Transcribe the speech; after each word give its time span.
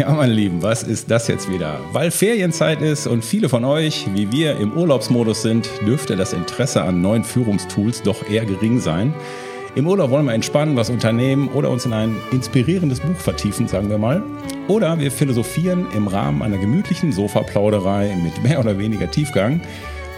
Ja, 0.00 0.10
meine 0.12 0.32
Lieben, 0.32 0.62
was 0.62 0.82
ist 0.82 1.10
das 1.10 1.28
jetzt 1.28 1.52
wieder? 1.52 1.78
Weil 1.92 2.10
Ferienzeit 2.10 2.80
ist 2.80 3.06
und 3.06 3.22
viele 3.22 3.50
von 3.50 3.66
euch, 3.66 4.06
wie 4.14 4.32
wir, 4.32 4.56
im 4.56 4.72
Urlaubsmodus 4.72 5.42
sind, 5.42 5.68
dürfte 5.86 6.16
das 6.16 6.32
Interesse 6.32 6.82
an 6.82 7.02
neuen 7.02 7.22
Führungstools 7.22 8.00
doch 8.00 8.26
eher 8.26 8.46
gering 8.46 8.80
sein. 8.80 9.12
Im 9.74 9.86
Urlaub 9.86 10.08
wollen 10.08 10.24
wir 10.24 10.32
entspannen, 10.32 10.74
was 10.74 10.88
unternehmen 10.88 11.48
oder 11.48 11.68
uns 11.68 11.84
in 11.84 11.92
ein 11.92 12.16
inspirierendes 12.32 13.00
Buch 13.00 13.18
vertiefen, 13.18 13.68
sagen 13.68 13.90
wir 13.90 13.98
mal. 13.98 14.22
Oder 14.68 14.98
wir 14.98 15.12
philosophieren 15.12 15.86
im 15.94 16.08
Rahmen 16.08 16.40
einer 16.40 16.56
gemütlichen 16.56 17.12
Sofaplauderei 17.12 18.16
mit 18.24 18.42
mehr 18.42 18.58
oder 18.58 18.78
weniger 18.78 19.10
Tiefgang 19.10 19.60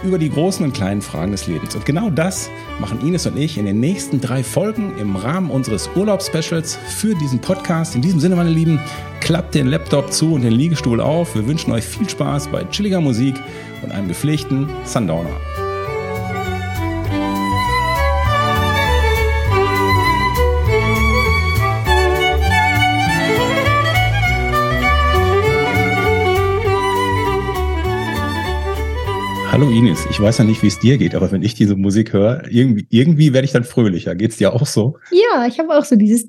über 0.03 0.17
die 0.17 0.29
großen 0.29 0.65
und 0.65 0.73
kleinen 0.73 1.01
Fragen 1.01 1.31
des 1.31 1.47
Lebens. 1.47 1.75
Und 1.75 1.85
genau 1.85 2.09
das 2.09 2.49
machen 2.79 2.99
Ines 3.01 3.25
und 3.25 3.37
ich 3.37 3.57
in 3.57 3.65
den 3.65 3.79
nächsten 3.79 4.21
drei 4.21 4.43
Folgen 4.43 4.97
im 4.97 5.15
Rahmen 5.15 5.49
unseres 5.49 5.89
Urlaubsspecials 5.95 6.75
für 6.75 7.15
diesen 7.15 7.39
Podcast. 7.39 7.95
In 7.95 8.01
diesem 8.01 8.19
Sinne, 8.19 8.35
meine 8.35 8.49
Lieben, 8.49 8.79
klappt 9.21 9.55
den 9.55 9.67
Laptop 9.67 10.11
zu 10.11 10.33
und 10.33 10.41
den 10.41 10.53
Liegestuhl 10.53 10.99
auf. 10.99 11.35
Wir 11.35 11.47
wünschen 11.47 11.71
euch 11.71 11.85
viel 11.85 12.09
Spaß 12.09 12.47
bei 12.49 12.63
chilliger 12.65 13.01
Musik 13.01 13.35
und 13.81 13.91
einem 13.91 14.07
gepflegten 14.07 14.69
Sundowner. 14.83 15.62
Hallo 29.53 29.69
Ines, 29.69 30.07
ich 30.09 30.19
weiß 30.19 30.39
ja 30.39 30.45
nicht, 30.45 30.63
wie 30.63 30.67
es 30.67 30.79
dir 30.79 30.97
geht, 30.97 31.13
aber 31.13 31.31
wenn 31.31 31.43
ich 31.43 31.53
diese 31.53 31.75
Musik 31.75 32.11
höre, 32.11 32.41
irgendwie, 32.49 32.87
irgendwie 32.89 33.33
werde 33.33 33.45
ich 33.45 33.51
dann 33.51 33.63
fröhlicher. 33.63 34.15
Geht 34.15 34.31
es 34.31 34.37
dir 34.37 34.51
auch 34.51 34.65
so? 34.65 34.97
Ja, 35.11 35.45
ich 35.45 35.59
habe 35.59 35.77
auch 35.77 35.85
so 35.85 35.95
dieses. 35.95 36.23
Ich 36.23 36.27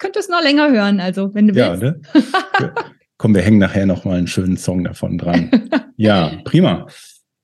könnte 0.00 0.18
es 0.18 0.28
noch 0.28 0.42
länger 0.42 0.72
hören, 0.72 0.98
also 0.98 1.32
wenn 1.32 1.46
du 1.46 1.54
ja, 1.54 1.80
willst. 1.80 2.02
Ne? 2.12 2.72
Komm, 3.16 3.32
wir 3.32 3.42
hängen 3.42 3.58
nachher 3.58 3.86
nochmal 3.86 4.18
einen 4.18 4.26
schönen 4.26 4.56
Song 4.56 4.82
davon 4.82 5.16
dran. 5.16 5.52
Ja, 5.96 6.32
prima. 6.42 6.88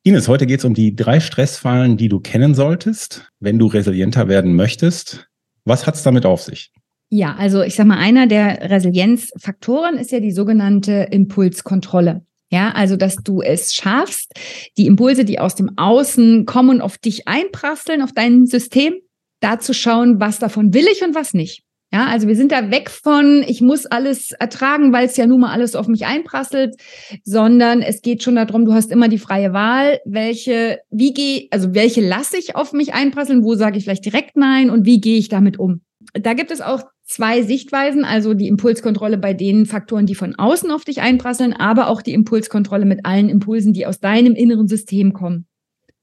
Ines, 0.02 0.26
heute 0.26 0.46
geht 0.46 0.58
es 0.58 0.64
um 0.64 0.74
die 0.74 0.96
drei 0.96 1.20
Stressfallen, 1.20 1.96
die 1.96 2.08
du 2.08 2.18
kennen 2.18 2.56
solltest, 2.56 3.30
wenn 3.38 3.60
du 3.60 3.68
resilienter 3.68 4.26
werden 4.26 4.56
möchtest. 4.56 5.28
Was 5.64 5.86
hat 5.86 5.94
es 5.94 6.02
damit 6.02 6.26
auf 6.26 6.42
sich? 6.42 6.72
Ja, 7.08 7.36
also 7.36 7.62
ich 7.62 7.76
sag 7.76 7.86
mal, 7.86 7.98
einer 7.98 8.26
der 8.26 8.68
Resilienzfaktoren 8.68 9.96
ist 9.96 10.10
ja 10.10 10.18
die 10.18 10.32
sogenannte 10.32 11.06
Impulskontrolle. 11.12 12.24
Ja, 12.50 12.72
also 12.72 12.96
dass 12.96 13.16
du 13.16 13.42
es 13.42 13.74
schaffst, 13.74 14.32
die 14.76 14.86
Impulse, 14.86 15.24
die 15.24 15.38
aus 15.38 15.54
dem 15.54 15.78
Außen 15.78 16.46
kommen, 16.46 16.80
auf 16.80 16.98
dich 16.98 17.28
einprasseln, 17.28 18.02
auf 18.02 18.12
dein 18.12 18.46
System, 18.46 18.94
da 19.40 19.58
zu 19.58 19.72
schauen, 19.72 20.20
was 20.20 20.38
davon 20.38 20.74
will 20.74 20.86
ich 20.92 21.02
und 21.02 21.14
was 21.14 21.32
nicht. 21.32 21.62
Ja, 21.92 22.06
also 22.06 22.28
wir 22.28 22.36
sind 22.36 22.52
da 22.52 22.70
weg 22.70 22.88
von, 22.88 23.44
ich 23.46 23.60
muss 23.60 23.84
alles 23.84 24.30
ertragen, 24.32 24.92
weil 24.92 25.06
es 25.06 25.16
ja 25.16 25.26
nun 25.26 25.40
mal 25.40 25.52
alles 25.52 25.74
auf 25.74 25.88
mich 25.88 26.06
einprasselt, 26.06 26.76
sondern 27.24 27.82
es 27.82 28.00
geht 28.00 28.22
schon 28.22 28.36
darum, 28.36 28.64
du 28.64 28.74
hast 28.74 28.92
immer 28.92 29.08
die 29.08 29.18
freie 29.18 29.52
Wahl, 29.52 29.98
welche, 30.04 30.78
wie 30.90 31.12
gehe, 31.12 31.48
also 31.50 31.74
welche 31.74 32.00
lasse 32.00 32.36
ich 32.36 32.54
auf 32.54 32.72
mich 32.72 32.94
einprasseln, 32.94 33.42
wo 33.42 33.56
sage 33.56 33.76
ich 33.76 33.84
vielleicht 33.84 34.04
direkt 34.04 34.36
nein 34.36 34.70
und 34.70 34.86
wie 34.86 35.00
gehe 35.00 35.18
ich 35.18 35.28
damit 35.28 35.58
um. 35.58 35.80
Da 36.14 36.34
gibt 36.34 36.50
es 36.50 36.60
auch 36.60 36.82
zwei 37.04 37.42
Sichtweisen, 37.42 38.04
also 38.04 38.34
die 38.34 38.48
Impulskontrolle 38.48 39.18
bei 39.18 39.34
den 39.34 39.66
Faktoren, 39.66 40.06
die 40.06 40.14
von 40.14 40.34
außen 40.36 40.70
auf 40.70 40.84
dich 40.84 41.00
einprasseln, 41.00 41.52
aber 41.52 41.88
auch 41.88 42.02
die 42.02 42.14
Impulskontrolle 42.14 42.84
mit 42.84 43.04
allen 43.04 43.28
Impulsen, 43.28 43.72
die 43.72 43.86
aus 43.86 44.00
deinem 44.00 44.34
inneren 44.34 44.68
System 44.68 45.12
kommen. 45.12 45.46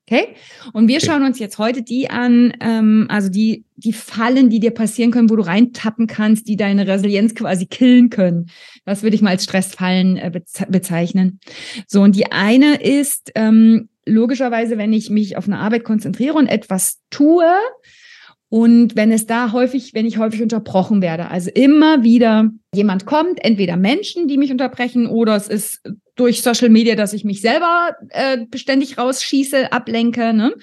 Okay? 0.09 0.35
Und 0.71 0.87
wir 0.87 0.97
okay. 0.97 1.05
schauen 1.05 1.23
uns 1.23 1.37
jetzt 1.37 1.57
heute 1.57 1.83
die 1.83 2.09
an, 2.09 2.53
ähm, 2.61 3.07
also 3.09 3.27
die, 3.27 3.65
die 3.75 3.91
Fallen, 3.91 4.49
die 4.49 4.61
dir 4.61 4.71
passieren 4.71 5.11
können, 5.11 5.29
wo 5.29 5.35
du 5.35 5.45
reintappen 5.45 6.07
kannst, 6.07 6.47
die 6.47 6.55
deine 6.55 6.87
Resilienz 6.87 7.35
quasi 7.35 7.65
killen 7.65 8.09
können. 8.09 8.49
Das 8.85 9.03
würde 9.03 9.15
ich 9.15 9.21
mal 9.21 9.31
als 9.31 9.43
Stressfallen 9.43 10.15
äh, 10.15 10.41
bezeichnen. 10.69 11.39
So, 11.87 12.01
und 12.01 12.15
die 12.15 12.31
eine 12.31 12.75
ist 12.75 13.31
ähm, 13.35 13.89
logischerweise, 14.05 14.77
wenn 14.77 14.93
ich 14.93 15.09
mich 15.09 15.35
auf 15.35 15.45
eine 15.45 15.59
Arbeit 15.59 15.83
konzentriere 15.83 16.35
und 16.35 16.47
etwas 16.47 17.01
tue, 17.09 17.43
und 18.49 18.95
wenn 18.95 19.11
es 19.11 19.25
da 19.25 19.51
häufig, 19.51 19.93
wenn 19.93 20.05
ich 20.05 20.17
häufig 20.17 20.41
unterbrochen 20.41 21.01
werde, 21.01 21.29
also 21.29 21.51
immer 21.53 22.03
wieder 22.03 22.49
jemand 22.73 23.05
kommt, 23.05 23.43
entweder 23.43 23.75
Menschen, 23.75 24.27
die 24.27 24.37
mich 24.37 24.51
unterbrechen, 24.51 25.07
oder 25.07 25.35
es 25.35 25.49
ist 25.49 25.81
durch 26.15 26.41
Social 26.41 26.69
Media, 26.69 26.95
dass 26.95 27.13
ich 27.13 27.25
mich 27.25 27.41
selber 27.41 27.95
äh, 28.09 28.45
beständig 28.49 28.97
rausschieße, 28.97 29.73
ablenke. 29.73 30.33
Ne? 30.33 30.53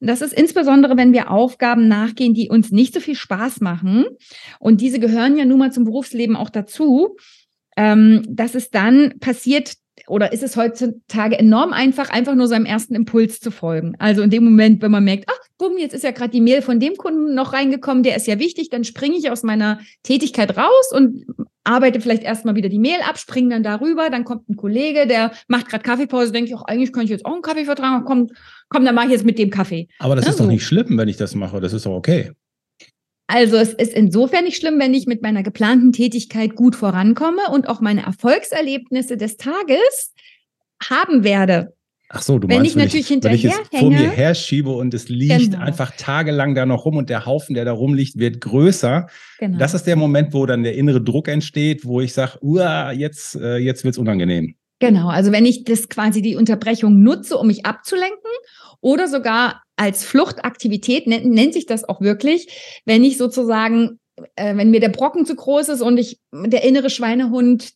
Das 0.00 0.20
ist 0.20 0.32
insbesondere, 0.32 0.96
wenn 0.96 1.12
wir 1.12 1.30
Aufgaben 1.30 1.86
nachgehen, 1.86 2.34
die 2.34 2.48
uns 2.48 2.72
nicht 2.72 2.92
so 2.92 3.00
viel 3.00 3.14
Spaß 3.14 3.60
machen. 3.60 4.04
Und 4.58 4.80
diese 4.80 4.98
gehören 4.98 5.36
ja 5.36 5.44
nun 5.44 5.58
mal 5.58 5.72
zum 5.72 5.84
Berufsleben 5.84 6.36
auch 6.36 6.50
dazu. 6.50 7.16
Ähm, 7.76 8.24
dass 8.28 8.56
es 8.56 8.70
dann 8.70 9.20
passiert, 9.20 9.74
oder 10.08 10.32
ist 10.32 10.42
es 10.42 10.56
heutzutage 10.56 11.38
enorm 11.38 11.72
einfach, 11.72 12.10
einfach 12.10 12.34
nur 12.34 12.48
seinem 12.48 12.66
ersten 12.66 12.94
Impuls 12.94 13.40
zu 13.40 13.50
folgen? 13.50 13.94
Also 13.98 14.22
in 14.22 14.30
dem 14.30 14.44
Moment, 14.44 14.82
wenn 14.82 14.90
man 14.90 15.04
merkt, 15.04 15.24
ach, 15.28 15.38
bumm, 15.58 15.76
jetzt 15.78 15.94
ist 15.94 16.04
ja 16.04 16.12
gerade 16.12 16.30
die 16.30 16.40
Mail 16.40 16.62
von 16.62 16.80
dem 16.80 16.96
Kunden 16.96 17.34
noch 17.34 17.52
reingekommen, 17.52 18.02
der 18.02 18.16
ist 18.16 18.26
ja 18.26 18.38
wichtig, 18.38 18.70
dann 18.70 18.84
springe 18.84 19.16
ich 19.16 19.30
aus 19.30 19.42
meiner 19.42 19.80
Tätigkeit 20.02 20.56
raus 20.56 20.92
und 20.92 21.26
arbeite 21.64 22.00
vielleicht 22.00 22.22
erstmal 22.22 22.54
wieder 22.54 22.68
die 22.68 22.78
Mail 22.78 23.00
ab, 23.06 23.18
springe 23.18 23.50
dann 23.50 23.62
darüber, 23.62 24.08
dann 24.10 24.24
kommt 24.24 24.48
ein 24.48 24.56
Kollege, 24.56 25.06
der 25.06 25.32
macht 25.48 25.68
gerade 25.68 25.82
Kaffeepause, 25.82 26.32
denke 26.32 26.50
ich, 26.50 26.56
auch 26.56 26.64
eigentlich 26.64 26.92
könnte 26.92 27.06
ich 27.06 27.10
jetzt 27.10 27.26
auch 27.26 27.32
einen 27.32 27.42
Kaffee 27.42 27.64
vertragen, 27.64 28.04
komm, 28.06 28.28
komm, 28.68 28.84
dann 28.84 28.94
mache 28.94 29.06
ich 29.06 29.12
jetzt 29.12 29.24
mit 29.24 29.38
dem 29.38 29.50
Kaffee. 29.50 29.88
Aber 29.98 30.16
das 30.16 30.24
ja, 30.24 30.30
ist 30.30 30.40
doch 30.40 30.46
nicht 30.46 30.64
schlimm, 30.64 30.96
wenn 30.96 31.08
ich 31.08 31.16
das 31.16 31.34
mache, 31.34 31.60
das 31.60 31.72
ist 31.72 31.86
doch 31.86 31.92
okay. 31.92 32.32
Also 33.28 33.56
es 33.56 33.74
ist 33.74 33.92
insofern 33.92 34.44
nicht 34.44 34.56
schlimm, 34.56 34.80
wenn 34.80 34.94
ich 34.94 35.06
mit 35.06 35.22
meiner 35.22 35.42
geplanten 35.42 35.92
Tätigkeit 35.92 36.56
gut 36.56 36.74
vorankomme 36.74 37.42
und 37.52 37.68
auch 37.68 37.80
meine 37.80 38.04
Erfolgserlebnisse 38.04 39.18
des 39.18 39.36
Tages 39.36 40.14
haben 40.82 41.24
werde. 41.24 41.74
Ach 42.10 42.22
so, 42.22 42.38
du 42.38 42.48
wenn 42.48 42.62
meinst, 42.62 42.70
ich 42.70 42.76
natürlich 42.76 43.10
wenn 43.10 43.18
ich, 43.34 43.44
wenn 43.44 43.50
ich 43.50 43.58
es 43.72 43.80
vor 43.80 43.90
mir 43.90 44.10
herschiebe 44.10 44.70
und 44.70 44.94
es 44.94 45.10
liegt 45.10 45.52
genau. 45.52 45.58
einfach 45.58 45.92
tagelang 45.98 46.54
da 46.54 46.64
noch 46.64 46.86
rum 46.86 46.96
und 46.96 47.10
der 47.10 47.26
Haufen, 47.26 47.54
der 47.54 47.66
da 47.66 47.72
rumliegt, 47.72 48.18
wird 48.18 48.40
größer. 48.40 49.08
Genau. 49.38 49.58
Das 49.58 49.74
ist 49.74 49.86
der 49.86 49.96
Moment, 49.96 50.32
wo 50.32 50.46
dann 50.46 50.62
der 50.62 50.74
innere 50.74 51.02
Druck 51.02 51.28
entsteht, 51.28 51.84
wo 51.84 52.00
ich 52.00 52.14
sage, 52.14 52.38
jetzt, 52.96 53.34
äh, 53.36 53.58
jetzt 53.58 53.84
wird 53.84 53.92
es 53.92 53.98
unangenehm. 53.98 54.54
Genau, 54.80 55.08
also 55.08 55.32
wenn 55.32 55.44
ich 55.44 55.64
das 55.64 55.88
quasi 55.88 56.22
die 56.22 56.36
Unterbrechung 56.36 57.02
nutze, 57.02 57.36
um 57.36 57.48
mich 57.48 57.66
abzulenken 57.66 58.30
oder 58.80 59.08
sogar 59.08 59.62
als 59.76 60.04
Fluchtaktivität, 60.04 61.06
nennt, 61.06 61.26
nennt 61.26 61.52
sich 61.52 61.66
das 61.66 61.88
auch 61.88 62.00
wirklich, 62.00 62.80
wenn 62.84 63.02
ich 63.02 63.16
sozusagen, 63.16 63.98
äh, 64.36 64.56
wenn 64.56 64.70
mir 64.70 64.80
der 64.80 64.90
Brocken 64.90 65.26
zu 65.26 65.34
groß 65.34 65.68
ist 65.70 65.80
und 65.80 65.98
ich, 65.98 66.20
der 66.32 66.62
innere 66.62 66.90
Schweinehund 66.90 67.70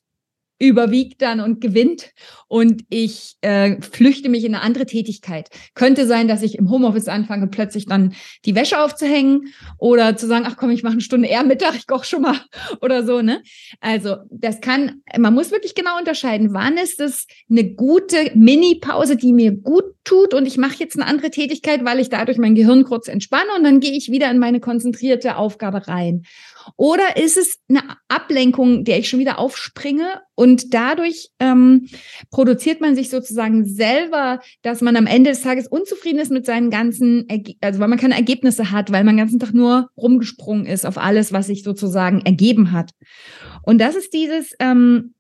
überwiegt 0.63 1.21
dann 1.23 1.41
und 1.41 1.61
gewinnt 1.61 2.13
und 2.47 2.85
ich 2.89 3.35
äh, 3.41 3.81
flüchte 3.81 4.29
mich 4.29 4.45
in 4.45 4.55
eine 4.55 4.63
andere 4.63 4.87
Tätigkeit. 4.87 5.49
Könnte 5.75 6.07
sein, 6.07 6.29
dass 6.29 6.43
ich 6.43 6.57
im 6.57 6.71
Homeoffice 6.71 7.09
anfange, 7.09 7.49
plötzlich 7.49 7.87
dann 7.87 8.15
die 8.45 8.55
Wäsche 8.55 8.81
aufzuhängen 8.81 9.53
oder 9.79 10.17
zu 10.17 10.29
sagen, 10.29 10.45
ach 10.47 10.57
komm, 10.57 10.71
ich 10.71 10.85
mache 10.85 10.93
eine 10.93 11.01
Stunde 11.01 11.27
eher 11.27 11.43
Mittag, 11.43 11.75
ich 11.75 11.89
koche 11.89 12.07
schon 12.07 12.23
mal 12.23 12.37
oder 12.81 13.05
so. 13.05 13.23
Ne? 13.23 13.43
Also 13.81 14.19
das 14.31 14.61
kann, 14.61 15.03
man 15.19 15.35
muss 15.35 15.51
wirklich 15.51 15.75
genau 15.75 15.99
unterscheiden, 15.99 16.55
wann 16.55 16.77
ist 16.77 17.01
es 17.01 17.27
eine 17.51 17.75
gute 17.75 18.31
Mini-Pause, 18.35 19.17
die 19.17 19.33
mir 19.33 19.51
gut 19.51 19.85
tut 20.05 20.33
und 20.33 20.47
ich 20.47 20.59
mache 20.59 20.77
jetzt 20.79 20.97
eine 20.97 21.09
andere 21.09 21.31
Tätigkeit, 21.31 21.85
weil 21.85 21.99
ich 21.99 22.09
dadurch 22.09 22.39
mein 22.39 22.55
Gehirn 22.55 22.85
kurz 22.85 23.09
entspanne 23.09 23.51
und 23.57 23.65
dann 23.65 23.81
gehe 23.81 23.97
ich 23.97 24.13
wieder 24.13 24.31
in 24.31 24.39
meine 24.39 24.61
konzentrierte 24.61 25.37
Aufgabe 25.37 25.89
rein. 25.89 26.23
Oder 26.77 27.17
ist 27.17 27.37
es 27.37 27.59
eine 27.69 27.83
Ablenkung, 28.09 28.85
der 28.85 28.99
ich 28.99 29.09
schon 29.09 29.21
wieder 29.21 29.39
aufspringe 29.39 30.21
und 30.35 30.75
dadurch 30.75 31.31
ähm, 31.39 31.89
produziert 32.31 32.81
man 32.81 32.95
sich 32.95 33.11
sozusagen 33.11 33.65
selber, 33.65 34.41
dass 34.63 34.81
man 34.81 34.97
am 34.97 35.07
Ende 35.07 35.31
des 35.31 35.43
Tages 35.43 35.69
unzufrieden 35.69 36.19
ist 36.19 36.31
mit 36.31 36.47
seinen 36.47 36.71
ganzen, 36.71 37.29
Erge 37.29 37.55
also 37.61 37.81
weil 37.81 37.89
man 37.89 37.99
keine 37.99 38.17
Ergebnisse 38.17 38.71
hat, 38.71 38.91
weil 38.91 39.05
man 39.05 39.15
den 39.15 39.25
ganzen 39.25 39.41
Tag 39.41 39.55
nur 39.55 39.91
rumgesprungen 39.97 40.67
ist 40.67 40.87
auf 40.87 40.99
alles, 40.99 41.33
was 41.33 41.47
sich 41.47 41.63
sozusagen 41.63 42.23
ergeben 42.23 42.73
hat. 42.73 42.91
Und 43.63 43.79
das 43.81 43.95
ist 43.95 44.13
dieses, 44.13 44.55
ähm, 44.59 45.15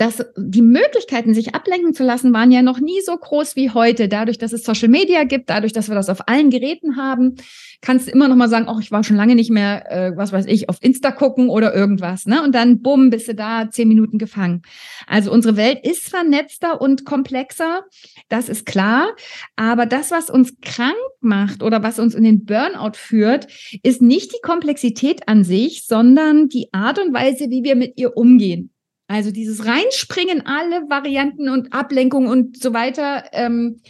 dass 0.00 0.24
die 0.34 0.62
Möglichkeiten, 0.62 1.34
sich 1.34 1.54
ablenken 1.54 1.92
zu 1.92 2.04
lassen, 2.04 2.32
waren 2.32 2.50
ja 2.50 2.62
noch 2.62 2.80
nie 2.80 3.02
so 3.04 3.14
groß 3.14 3.54
wie 3.54 3.68
heute. 3.68 4.08
Dadurch, 4.08 4.38
dass 4.38 4.54
es 4.54 4.64
Social 4.64 4.88
Media 4.88 5.24
gibt, 5.24 5.50
dadurch, 5.50 5.74
dass 5.74 5.88
wir 5.88 5.94
das 5.94 6.08
auf 6.08 6.26
allen 6.26 6.48
Geräten 6.48 6.96
haben, 6.96 7.34
kannst 7.82 8.08
du 8.08 8.12
immer 8.12 8.26
noch 8.26 8.36
mal 8.36 8.48
sagen, 8.48 8.66
oh, 8.70 8.78
ich 8.80 8.90
war 8.90 9.04
schon 9.04 9.16
lange 9.16 9.34
nicht 9.34 9.50
mehr, 9.50 9.92
äh, 9.92 10.16
was 10.16 10.32
weiß 10.32 10.46
ich, 10.46 10.70
auf 10.70 10.78
Insta 10.80 11.10
gucken 11.10 11.50
oder 11.50 11.74
irgendwas. 11.74 12.24
Ne? 12.24 12.42
Und 12.42 12.54
dann, 12.54 12.80
bumm, 12.80 13.10
bist 13.10 13.28
du 13.28 13.34
da, 13.34 13.68
zehn 13.70 13.88
Minuten 13.88 14.16
gefangen. 14.16 14.62
Also 15.06 15.30
unsere 15.30 15.58
Welt 15.58 15.86
ist 15.86 16.08
vernetzter 16.08 16.80
und 16.80 17.04
komplexer, 17.04 17.82
das 18.30 18.48
ist 18.48 18.64
klar. 18.64 19.14
Aber 19.56 19.84
das, 19.84 20.10
was 20.10 20.30
uns 20.30 20.54
krank 20.62 20.96
macht 21.20 21.62
oder 21.62 21.82
was 21.82 21.98
uns 21.98 22.14
in 22.14 22.24
den 22.24 22.46
Burnout 22.46 22.94
führt, 22.94 23.48
ist 23.82 24.00
nicht 24.00 24.32
die 24.32 24.40
Komplexität 24.40 25.28
an 25.28 25.44
sich, 25.44 25.84
sondern 25.84 26.48
die 26.48 26.72
Art 26.72 26.98
und 26.98 27.12
Weise, 27.12 27.50
wie 27.50 27.64
wir 27.64 27.76
mit 27.76 27.98
ihr 27.98 28.16
umgehen. 28.16 28.69
Also 29.10 29.32
dieses 29.32 29.66
Reinspringen, 29.66 30.46
alle 30.46 30.88
Varianten 30.88 31.48
und 31.48 31.72
Ablenkungen 31.72 32.28
und 32.28 32.62
so 32.62 32.72
weiter, 32.72 33.24
ähm, 33.32 33.80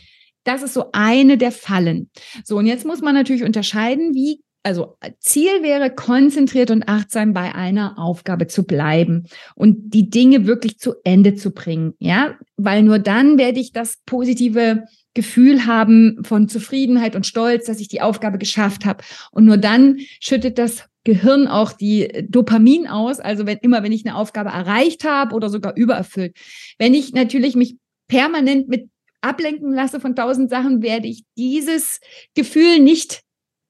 das 0.44 0.62
ist 0.62 0.72
so 0.72 0.86
eine 0.92 1.36
der 1.36 1.52
Fallen. 1.52 2.08
So, 2.42 2.56
und 2.56 2.64
jetzt 2.64 2.86
muss 2.86 3.02
man 3.02 3.14
natürlich 3.14 3.44
unterscheiden, 3.44 4.14
wie, 4.14 4.40
also 4.62 4.96
Ziel 5.18 5.62
wäre, 5.62 5.94
konzentriert 5.94 6.70
und 6.70 6.88
achtsam 6.88 7.34
bei 7.34 7.54
einer 7.54 7.98
Aufgabe 7.98 8.46
zu 8.46 8.64
bleiben 8.64 9.26
und 9.54 9.92
die 9.92 10.08
Dinge 10.08 10.46
wirklich 10.46 10.78
zu 10.78 10.94
Ende 11.04 11.34
zu 11.34 11.50
bringen. 11.50 11.92
Ja, 11.98 12.38
weil 12.56 12.82
nur 12.82 12.98
dann 12.98 13.36
werde 13.36 13.60
ich 13.60 13.72
das 13.72 13.98
positive 14.06 14.84
Gefühl 15.12 15.66
haben 15.66 16.22
von 16.22 16.48
Zufriedenheit 16.48 17.14
und 17.14 17.26
Stolz, 17.26 17.66
dass 17.66 17.80
ich 17.80 17.88
die 17.88 18.00
Aufgabe 18.00 18.38
geschafft 18.38 18.86
habe. 18.86 19.04
Und 19.32 19.44
nur 19.44 19.58
dann 19.58 19.98
schüttet 20.18 20.56
das 20.56 20.89
Gehirn 21.04 21.46
auch 21.46 21.72
die 21.72 22.26
Dopamin 22.28 22.86
aus, 22.86 23.20
also 23.20 23.46
wenn 23.46 23.58
immer, 23.58 23.82
wenn 23.82 23.92
ich 23.92 24.06
eine 24.06 24.16
Aufgabe 24.16 24.50
erreicht 24.50 25.04
habe 25.04 25.34
oder 25.34 25.48
sogar 25.48 25.76
übererfüllt. 25.76 26.36
Wenn 26.78 26.94
ich 26.94 27.12
natürlich 27.12 27.56
mich 27.56 27.76
permanent 28.08 28.68
mit 28.68 28.90
ablenken 29.20 29.72
lasse 29.72 30.00
von 30.00 30.14
tausend 30.14 30.50
Sachen, 30.50 30.82
werde 30.82 31.08
ich 31.08 31.24
dieses 31.36 32.00
Gefühl 32.34 32.80
nicht 32.80 33.22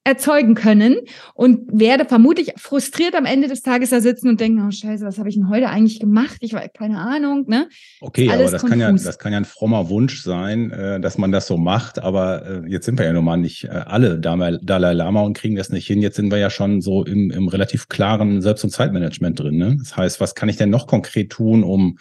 erzeugen 0.05 0.55
können 0.55 0.97
und 1.35 1.61
werde 1.71 2.07
vermutlich 2.07 2.55
frustriert 2.57 3.15
am 3.15 3.27
Ende 3.27 3.49
des 3.49 3.61
Tages 3.61 3.91
da 3.91 4.01
sitzen 4.01 4.29
und 4.29 4.41
denken, 4.41 4.67
oh 4.67 4.71
Scheiße, 4.71 5.05
was 5.05 5.19
habe 5.19 5.29
ich 5.29 5.35
denn 5.35 5.51
heute 5.51 5.69
eigentlich 5.69 6.01
gemacht? 6.01 6.39
Ich 6.41 6.55
war 6.55 6.67
keine 6.69 6.99
Ahnung, 6.99 7.45
ne? 7.49 7.69
Okay, 8.01 8.31
aber 8.31 8.51
das 8.51 8.65
kann 8.65 8.81
ja, 8.81 8.91
das 8.91 9.19
kann 9.19 9.33
ja 9.33 9.39
ein 9.39 9.45
frommer 9.45 9.91
Wunsch 9.91 10.23
sein, 10.23 10.71
äh, 10.71 11.01
dass 11.01 11.19
man 11.19 11.33
das 11.33 11.47
so 11.47 11.59
macht, 11.59 11.99
aber 11.99 12.65
äh, 12.65 12.71
jetzt 12.71 12.87
sind 12.87 12.99
wir 12.99 13.05
ja 13.05 13.13
nun 13.13 13.25
mal 13.25 13.37
nicht 13.37 13.65
äh, 13.65 13.69
alle 13.69 14.19
Dalai 14.19 14.93
Lama 14.95 15.21
und 15.21 15.37
kriegen 15.37 15.57
das 15.57 15.69
nicht 15.69 15.87
hin. 15.87 16.01
Jetzt 16.01 16.17
sind 16.17 16.31
wir 16.31 16.39
ja 16.39 16.49
schon 16.49 16.81
so 16.81 17.05
im, 17.05 17.31
im 17.31 17.49
relativ 17.49 17.89
klaren 17.89 18.41
Selbst- 18.41 18.65
und 18.65 18.71
Zeitmanagement 18.71 19.39
drin, 19.39 19.59
ne? 19.59 19.77
Das 19.79 19.99
heißt, 19.99 20.21
was 20.21 20.35
kann 20.35 20.49
ich 20.49 20.57
denn 20.57 20.71
noch 20.71 20.87
konkret 20.87 21.31
tun, 21.31 21.63
um 21.63 21.99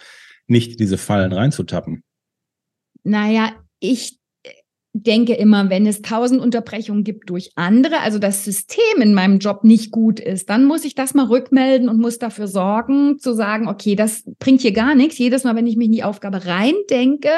nicht 0.47 0.79
diese 0.79 0.97
Fallen 0.97 1.33
reinzutappen? 1.33 2.03
Naja, 3.03 3.51
ich 3.79 4.18
denke 4.93 5.33
immer, 5.33 5.69
wenn 5.69 5.85
es 5.85 6.01
tausend 6.01 6.41
Unterbrechungen 6.41 7.03
gibt 7.03 7.29
durch 7.29 7.51
andere, 7.55 7.99
also 7.99 8.17
das 8.17 8.43
System 8.43 9.01
in 9.01 9.13
meinem 9.13 9.39
Job 9.39 9.63
nicht 9.63 9.91
gut 9.91 10.19
ist, 10.19 10.49
dann 10.49 10.65
muss 10.65 10.83
ich 10.83 10.95
das 10.95 11.13
mal 11.13 11.27
rückmelden 11.27 11.89
und 11.89 11.99
muss 11.99 12.17
dafür 12.17 12.47
sorgen, 12.47 13.19
zu 13.19 13.33
sagen, 13.33 13.67
okay, 13.67 13.95
das 13.95 14.23
bringt 14.39 14.61
hier 14.61 14.73
gar 14.73 14.95
nichts. 14.95 15.17
Jedes 15.17 15.43
Mal, 15.43 15.55
wenn 15.55 15.67
ich 15.67 15.77
mich 15.77 15.87
in 15.87 15.93
die 15.93 16.03
Aufgabe 16.03 16.45
reindenke, 16.45 17.29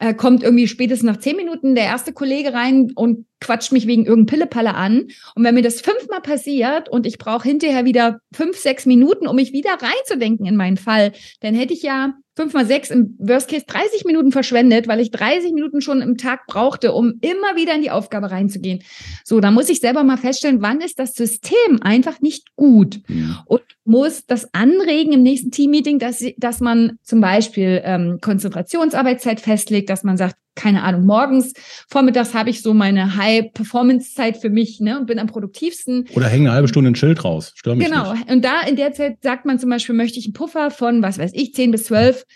äh, 0.00 0.14
kommt 0.14 0.42
irgendwie 0.42 0.66
spätestens 0.66 1.06
nach 1.06 1.18
zehn 1.18 1.36
Minuten 1.36 1.74
der 1.74 1.84
erste 1.84 2.14
Kollege 2.14 2.54
rein 2.54 2.90
und 2.94 3.26
quatscht 3.40 3.72
mich 3.72 3.86
wegen 3.86 4.06
irgendeinem 4.06 4.38
Pillepalle 4.38 4.74
an. 4.74 5.08
Und 5.34 5.44
wenn 5.44 5.54
mir 5.54 5.62
das 5.62 5.82
fünfmal 5.82 6.22
passiert 6.22 6.88
und 6.88 7.06
ich 7.06 7.18
brauche 7.18 7.46
hinterher 7.46 7.84
wieder 7.84 8.20
fünf, 8.32 8.56
sechs 8.56 8.86
Minuten, 8.86 9.26
um 9.26 9.36
mich 9.36 9.52
wieder 9.52 9.72
reinzudenken 9.72 10.46
in 10.46 10.56
meinen 10.56 10.78
Fall, 10.78 11.12
dann 11.40 11.54
hätte 11.54 11.74
ich 11.74 11.82
ja 11.82 12.14
fünf 12.36 12.54
mal 12.54 12.66
sechs 12.66 12.90
im 12.90 13.16
Worst 13.18 13.48
Case 13.50 13.64
30 13.66 14.04
Minuten 14.04 14.32
verschwendet, 14.32 14.88
weil 14.88 15.00
ich 15.00 15.10
30 15.10 15.52
Minuten 15.52 15.80
schon 15.80 16.00
im 16.00 16.16
Tag 16.16 16.46
brauchte, 16.46 16.92
um 16.92 17.14
immer 17.20 17.56
wieder 17.56 17.74
in 17.74 17.82
die 17.82 17.90
Aufgabe 17.90 18.30
reinzugehen. 18.30 18.82
So, 19.24 19.40
da 19.40 19.50
muss 19.50 19.68
ich 19.68 19.80
selber 19.80 20.04
mal 20.04 20.16
feststellen, 20.16 20.62
wann 20.62 20.80
ist 20.80 20.98
das 20.98 21.14
System 21.14 21.82
einfach 21.82 22.20
nicht 22.20 22.54
gut 22.56 23.00
ja. 23.08 23.42
und 23.46 23.62
muss 23.84 24.26
das 24.26 24.54
anregen 24.54 25.12
im 25.12 25.22
nächsten 25.22 25.50
Teammeeting, 25.50 25.98
dass, 25.98 26.24
dass 26.36 26.60
man 26.60 26.98
zum 27.02 27.20
Beispiel 27.20 27.82
ähm, 27.84 28.18
Konzentrationsarbeitszeit 28.20 29.40
festlegt, 29.40 29.90
dass 29.90 30.04
man 30.04 30.16
sagt, 30.16 30.36
keine 30.60 30.82
Ahnung, 30.82 31.06
morgens, 31.06 31.54
vormittags 31.88 32.34
habe 32.34 32.50
ich 32.50 32.60
so 32.60 32.74
meine 32.74 33.16
High-Performance-Zeit 33.16 34.36
für 34.36 34.50
mich 34.50 34.78
ne, 34.80 34.98
und 34.98 35.06
bin 35.06 35.18
am 35.18 35.26
produktivsten. 35.26 36.06
Oder 36.14 36.28
hänge 36.28 36.48
eine 36.48 36.52
halbe 36.52 36.68
Stunde 36.68 36.90
ein 36.90 36.94
Schild 36.94 37.24
raus. 37.24 37.52
Stör 37.54 37.74
mich 37.74 37.86
genau. 37.86 38.12
Nicht. 38.12 38.30
Und 38.30 38.44
da 38.44 38.60
in 38.60 38.76
der 38.76 38.92
Zeit 38.92 39.22
sagt 39.22 39.46
man 39.46 39.58
zum 39.58 39.70
Beispiel, 39.70 39.94
möchte 39.94 40.18
ich 40.18 40.26
einen 40.26 40.34
Puffer 40.34 40.70
von, 40.70 41.02
was 41.02 41.18
weiß 41.18 41.30
ich, 41.32 41.54
10 41.54 41.70
bis 41.70 41.84
12, 41.84 42.26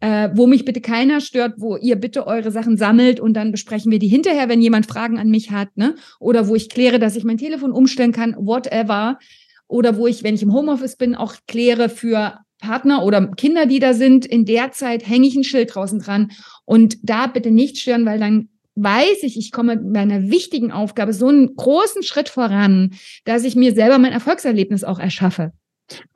äh, 0.00 0.28
wo 0.34 0.46
mich 0.46 0.66
bitte 0.66 0.82
keiner 0.82 1.22
stört, 1.22 1.54
wo 1.56 1.78
ihr 1.78 1.96
bitte 1.96 2.26
eure 2.26 2.50
Sachen 2.50 2.76
sammelt 2.76 3.20
und 3.20 3.32
dann 3.32 3.52
besprechen 3.52 3.90
wir 3.90 3.98
die 3.98 4.08
hinterher, 4.08 4.50
wenn 4.50 4.60
jemand 4.60 4.84
Fragen 4.84 5.18
an 5.18 5.30
mich 5.30 5.50
hat, 5.50 5.74
ne? 5.76 5.94
Oder 6.20 6.48
wo 6.48 6.54
ich 6.54 6.68
kläre, 6.68 6.98
dass 6.98 7.16
ich 7.16 7.24
mein 7.24 7.38
Telefon 7.38 7.72
umstellen 7.72 8.12
kann, 8.12 8.36
whatever. 8.38 9.18
Oder 9.66 9.96
wo 9.96 10.06
ich, 10.06 10.22
wenn 10.22 10.34
ich 10.34 10.42
im 10.42 10.52
Homeoffice 10.52 10.96
bin, 10.96 11.14
auch 11.14 11.36
kläre 11.46 11.88
für 11.88 12.38
Partner 12.62 13.02
oder 13.02 13.26
Kinder, 13.32 13.66
die 13.66 13.80
da 13.80 13.92
sind, 13.92 14.24
in 14.24 14.46
der 14.46 14.72
Zeit 14.72 15.06
hänge 15.06 15.26
ich 15.26 15.36
ein 15.36 15.44
Schild 15.44 15.74
draußen 15.74 15.98
dran 15.98 16.30
und 16.64 16.96
da 17.02 17.26
bitte 17.26 17.50
nicht 17.50 17.78
stören, 17.78 18.06
weil 18.06 18.18
dann 18.18 18.48
weiß 18.74 19.22
ich, 19.22 19.38
ich 19.38 19.52
komme 19.52 19.76
mit 19.76 19.92
meiner 19.92 20.30
wichtigen 20.30 20.72
Aufgabe 20.72 21.12
so 21.12 21.28
einen 21.28 21.54
großen 21.54 22.02
Schritt 22.02 22.28
voran, 22.28 22.94
dass 23.24 23.44
ich 23.44 23.56
mir 23.56 23.74
selber 23.74 23.98
mein 23.98 24.12
Erfolgserlebnis 24.12 24.84
auch 24.84 24.98
erschaffe. 24.98 25.52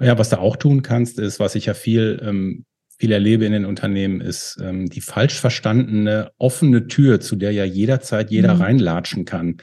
Ja, 0.01 0.19
was 0.19 0.31
du 0.31 0.39
auch 0.39 0.57
tun 0.57 0.83
kannst, 0.83 1.19
ist, 1.19 1.39
was 1.39 1.55
ich 1.55 1.67
ja 1.67 1.75
viel, 1.75 2.21
ähm, 2.23 2.65
viel 2.99 3.13
erlebe 3.13 3.45
in 3.45 3.53
den 3.53 3.67
Unternehmen, 3.67 4.21
ist 4.21 4.59
ähm, 4.63 4.89
die 4.89 5.03
falsch 5.03 5.39
verstandene 5.39 6.31
offene 6.39 6.87
Tür, 6.87 7.21
zu 7.21 7.37
der 7.37 7.53
ja 7.53 7.65
jederzeit 7.65 8.31
jeder 8.31 8.55
mhm. 8.55 8.63
reinlatschen 8.63 9.25
kann. 9.27 9.59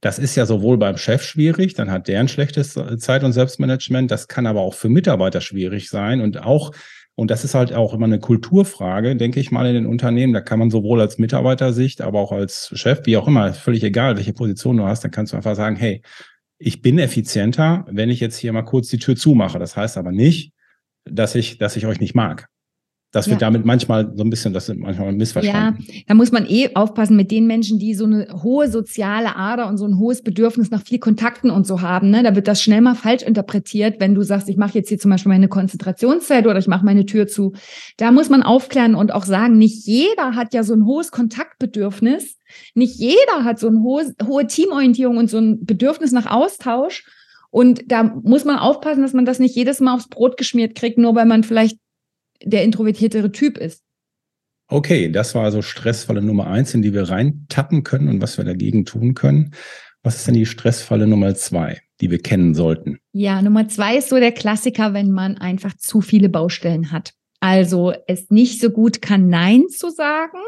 Das 0.00 0.18
ist 0.18 0.36
ja 0.36 0.46
sowohl 0.46 0.78
beim 0.78 0.96
Chef 0.96 1.22
schwierig, 1.24 1.74
dann 1.74 1.90
hat 1.90 2.06
der 2.06 2.20
ein 2.20 2.28
schlechtes 2.28 2.78
Zeit- 2.98 3.24
und 3.24 3.32
Selbstmanagement. 3.32 4.10
Das 4.10 4.28
kann 4.28 4.46
aber 4.46 4.60
auch 4.60 4.74
für 4.74 4.88
Mitarbeiter 4.88 5.40
schwierig 5.40 5.90
sein 5.90 6.20
und 6.20 6.40
auch 6.40 6.70
und 7.18 7.32
das 7.32 7.42
ist 7.42 7.56
halt 7.56 7.72
auch 7.72 7.94
immer 7.94 8.06
eine 8.06 8.20
Kulturfrage, 8.20 9.16
denke 9.16 9.40
ich 9.40 9.50
mal, 9.50 9.66
in 9.66 9.74
den 9.74 9.86
Unternehmen. 9.86 10.32
Da 10.32 10.40
kann 10.40 10.60
man 10.60 10.70
sowohl 10.70 11.00
als 11.00 11.18
Mitarbeitersicht, 11.18 12.00
aber 12.00 12.20
auch 12.20 12.30
als 12.30 12.70
Chef, 12.74 13.00
wie 13.06 13.16
auch 13.16 13.26
immer, 13.26 13.52
völlig 13.54 13.82
egal, 13.82 14.16
welche 14.16 14.32
Position 14.32 14.76
du 14.76 14.84
hast, 14.84 15.02
dann 15.02 15.10
kannst 15.10 15.32
du 15.32 15.36
einfach 15.36 15.56
sagen, 15.56 15.74
hey, 15.74 16.00
ich 16.58 16.80
bin 16.80 17.00
effizienter, 17.00 17.84
wenn 17.90 18.08
ich 18.08 18.20
jetzt 18.20 18.36
hier 18.36 18.52
mal 18.52 18.62
kurz 18.62 18.86
die 18.86 19.00
Tür 19.00 19.16
zumache. 19.16 19.58
Das 19.58 19.76
heißt 19.76 19.98
aber 19.98 20.12
nicht, 20.12 20.52
dass 21.06 21.34
ich, 21.34 21.58
dass 21.58 21.74
ich 21.74 21.86
euch 21.86 21.98
nicht 21.98 22.14
mag. 22.14 22.46
Das 23.10 23.26
wird 23.26 23.40
ja. 23.40 23.46
damit 23.46 23.64
manchmal 23.64 24.12
so 24.14 24.22
ein 24.22 24.28
bisschen, 24.28 24.52
das 24.52 24.66
sind 24.66 24.80
manchmal 24.80 25.12
missverstanden. 25.12 25.82
Ja, 25.88 26.02
da 26.08 26.14
muss 26.14 26.30
man 26.30 26.44
eh 26.46 26.74
aufpassen 26.74 27.16
mit 27.16 27.30
den 27.30 27.46
Menschen, 27.46 27.78
die 27.78 27.94
so 27.94 28.04
eine 28.04 28.26
hohe 28.42 28.68
soziale 28.68 29.34
Ader 29.34 29.66
und 29.66 29.78
so 29.78 29.86
ein 29.86 29.98
hohes 29.98 30.20
Bedürfnis 30.22 30.70
nach 30.70 30.82
viel 30.82 30.98
Kontakten 30.98 31.50
und 31.50 31.66
so 31.66 31.80
haben. 31.80 32.10
Ne? 32.10 32.22
Da 32.22 32.36
wird 32.36 32.48
das 32.48 32.62
schnell 32.62 32.82
mal 32.82 32.94
falsch 32.94 33.22
interpretiert, 33.22 33.98
wenn 33.98 34.14
du 34.14 34.22
sagst, 34.22 34.50
ich 34.50 34.58
mache 34.58 34.74
jetzt 34.74 34.90
hier 34.90 34.98
zum 34.98 35.10
Beispiel 35.10 35.32
meine 35.32 35.48
Konzentrationszeit 35.48 36.46
oder 36.46 36.58
ich 36.58 36.66
mache 36.66 36.84
meine 36.84 37.06
Tür 37.06 37.26
zu. 37.26 37.54
Da 37.96 38.12
muss 38.12 38.28
man 38.28 38.42
aufklären 38.42 38.94
und 38.94 39.10
auch 39.10 39.24
sagen, 39.24 39.56
nicht 39.56 39.86
jeder 39.86 40.34
hat 40.34 40.52
ja 40.52 40.62
so 40.62 40.74
ein 40.74 40.84
hohes 40.84 41.10
Kontaktbedürfnis. 41.10 42.36
Nicht 42.74 42.98
jeder 42.98 43.44
hat 43.44 43.58
so 43.58 43.68
eine 43.68 43.80
hohe, 43.80 44.14
hohe 44.26 44.46
Teamorientierung 44.46 45.16
und 45.16 45.30
so 45.30 45.38
ein 45.38 45.64
Bedürfnis 45.64 46.12
nach 46.12 46.26
Austausch. 46.26 47.06
Und 47.50 47.90
da 47.90 48.02
muss 48.02 48.44
man 48.44 48.58
aufpassen, 48.58 49.00
dass 49.00 49.14
man 49.14 49.24
das 49.24 49.38
nicht 49.38 49.56
jedes 49.56 49.80
Mal 49.80 49.94
aufs 49.94 50.08
Brot 50.08 50.36
geschmiert 50.36 50.74
kriegt, 50.74 50.98
nur 50.98 51.14
weil 51.14 51.24
man 51.24 51.42
vielleicht 51.42 51.78
der 52.42 52.64
introvertiertere 52.64 53.32
Typ 53.32 53.58
ist. 53.58 53.82
Okay, 54.70 55.10
das 55.10 55.34
war 55.34 55.44
also 55.44 55.62
Stressfalle 55.62 56.20
Nummer 56.20 56.46
eins, 56.46 56.74
in 56.74 56.82
die 56.82 56.92
wir 56.92 57.08
reintappen 57.08 57.84
können 57.84 58.08
und 58.08 58.20
was 58.20 58.36
wir 58.36 58.44
dagegen 58.44 58.84
tun 58.84 59.14
können. 59.14 59.54
Was 60.02 60.16
ist 60.16 60.26
denn 60.26 60.34
die 60.34 60.46
Stressfalle 60.46 61.06
Nummer 61.06 61.34
zwei, 61.34 61.80
die 62.00 62.10
wir 62.10 62.18
kennen 62.18 62.54
sollten? 62.54 62.98
Ja, 63.12 63.40
Nummer 63.40 63.68
zwei 63.68 63.96
ist 63.96 64.10
so 64.10 64.18
der 64.18 64.32
Klassiker, 64.32 64.92
wenn 64.92 65.10
man 65.10 65.38
einfach 65.38 65.74
zu 65.76 66.00
viele 66.00 66.28
Baustellen 66.28 66.92
hat. 66.92 67.14
Also 67.40 67.94
es 68.06 68.30
nicht 68.30 68.60
so 68.60 68.70
gut 68.70 69.00
kann, 69.00 69.28
Nein 69.28 69.68
zu 69.68 69.90
sagen 69.90 70.38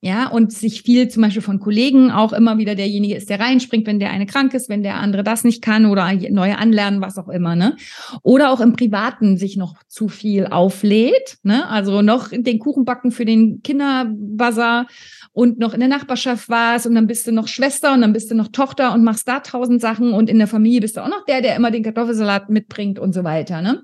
ja, 0.00 0.28
und 0.28 0.52
sich 0.52 0.82
viel 0.82 1.08
zum 1.08 1.24
Beispiel 1.24 1.42
von 1.42 1.58
Kollegen 1.58 2.12
auch 2.12 2.32
immer 2.32 2.56
wieder 2.56 2.76
derjenige 2.76 3.16
ist, 3.16 3.30
der 3.30 3.40
reinspringt, 3.40 3.84
wenn 3.86 3.98
der 3.98 4.10
eine 4.10 4.26
krank 4.26 4.54
ist, 4.54 4.68
wenn 4.68 4.84
der 4.84 4.96
andere 4.96 5.24
das 5.24 5.42
nicht 5.42 5.60
kann 5.60 5.86
oder 5.86 6.12
neue 6.30 6.56
anlernen, 6.56 7.00
was 7.00 7.18
auch 7.18 7.28
immer, 7.28 7.56
ne? 7.56 7.76
Oder 8.22 8.52
auch 8.52 8.60
im 8.60 8.74
Privaten 8.74 9.36
sich 9.38 9.56
noch 9.56 9.74
zu 9.88 10.06
viel 10.06 10.46
auflädt, 10.46 11.38
ne? 11.42 11.68
Also 11.68 12.00
noch 12.02 12.28
den 12.30 12.60
Kuchen 12.60 12.84
backen 12.84 13.10
für 13.10 13.24
den 13.24 13.60
Kinderbazar 13.64 14.86
und 15.32 15.58
noch 15.58 15.74
in 15.74 15.80
der 15.80 15.88
Nachbarschaft 15.88 16.48
warst 16.48 16.86
und 16.86 16.94
dann 16.94 17.08
bist 17.08 17.26
du 17.26 17.32
noch 17.32 17.48
Schwester 17.48 17.92
und 17.92 18.02
dann 18.02 18.12
bist 18.12 18.30
du 18.30 18.36
noch 18.36 18.48
Tochter 18.48 18.94
und 18.94 19.02
machst 19.02 19.26
da 19.26 19.40
tausend 19.40 19.80
Sachen 19.80 20.12
und 20.12 20.30
in 20.30 20.38
der 20.38 20.46
Familie 20.46 20.80
bist 20.80 20.96
du 20.96 21.00
auch 21.00 21.08
noch 21.08 21.24
der, 21.24 21.42
der 21.42 21.56
immer 21.56 21.72
den 21.72 21.82
Kartoffelsalat 21.82 22.50
mitbringt 22.50 23.00
und 23.00 23.12
so 23.12 23.24
weiter, 23.24 23.62
ne? 23.62 23.82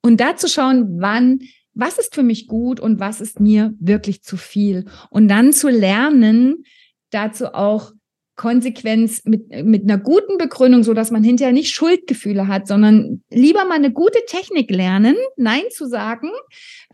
Und 0.00 0.20
da 0.20 0.36
zu 0.36 0.46
schauen, 0.46 1.00
wann 1.00 1.40
was 1.80 1.98
ist 1.98 2.14
für 2.14 2.22
mich 2.22 2.46
gut 2.46 2.78
und 2.78 3.00
was 3.00 3.20
ist 3.20 3.40
mir 3.40 3.74
wirklich 3.80 4.22
zu 4.22 4.36
viel. 4.36 4.84
Und 5.10 5.28
dann 5.28 5.52
zu 5.52 5.68
lernen, 5.68 6.64
dazu 7.10 7.54
auch 7.54 7.92
Konsequenz 8.36 9.22
mit, 9.24 9.50
mit 9.64 9.82
einer 9.82 9.98
guten 9.98 10.38
Begründung, 10.38 10.82
so 10.82 10.94
dass 10.94 11.10
man 11.10 11.22
hinterher 11.22 11.52
nicht 11.52 11.74
Schuldgefühle 11.74 12.48
hat, 12.48 12.66
sondern 12.66 13.22
lieber 13.30 13.66
mal 13.66 13.74
eine 13.74 13.92
gute 13.92 14.20
Technik 14.26 14.70
lernen, 14.70 15.16
Nein 15.36 15.64
zu 15.70 15.86
sagen, 15.86 16.30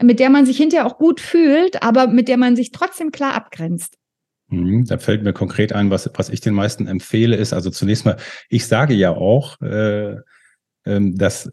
mit 0.03 0.19
der 0.19 0.31
man 0.31 0.45
sich 0.45 0.57
hinterher 0.57 0.87
auch 0.87 0.99
gut 0.99 1.21
fühlt, 1.21 1.85
aber 1.85 2.09
mit 2.09 2.27
der 2.27 2.37
man 2.37 2.57
sich 2.57 2.73
trotzdem 2.73 3.13
klar 3.13 3.35
abgrenzt. 3.35 3.97
Mhm, 4.49 4.87
da 4.87 4.99
fällt 4.99 5.23
mir 5.23 5.33
konkret 5.33 5.73
ein, 5.73 5.91
was, 5.91 6.11
was 6.15 6.31
ich 6.31 6.41
den 6.41 6.55
meisten 6.55 6.87
empfehle, 6.89 7.37
ist 7.37 7.53
also 7.53 7.71
zunächst 7.71 8.05
mal, 8.05 8.17
ich 8.49 8.67
sage 8.67 8.95
ja 8.95 9.11
auch, 9.11 9.61
äh, 9.61 10.17
äh, 10.83 11.01
dass 11.15 11.53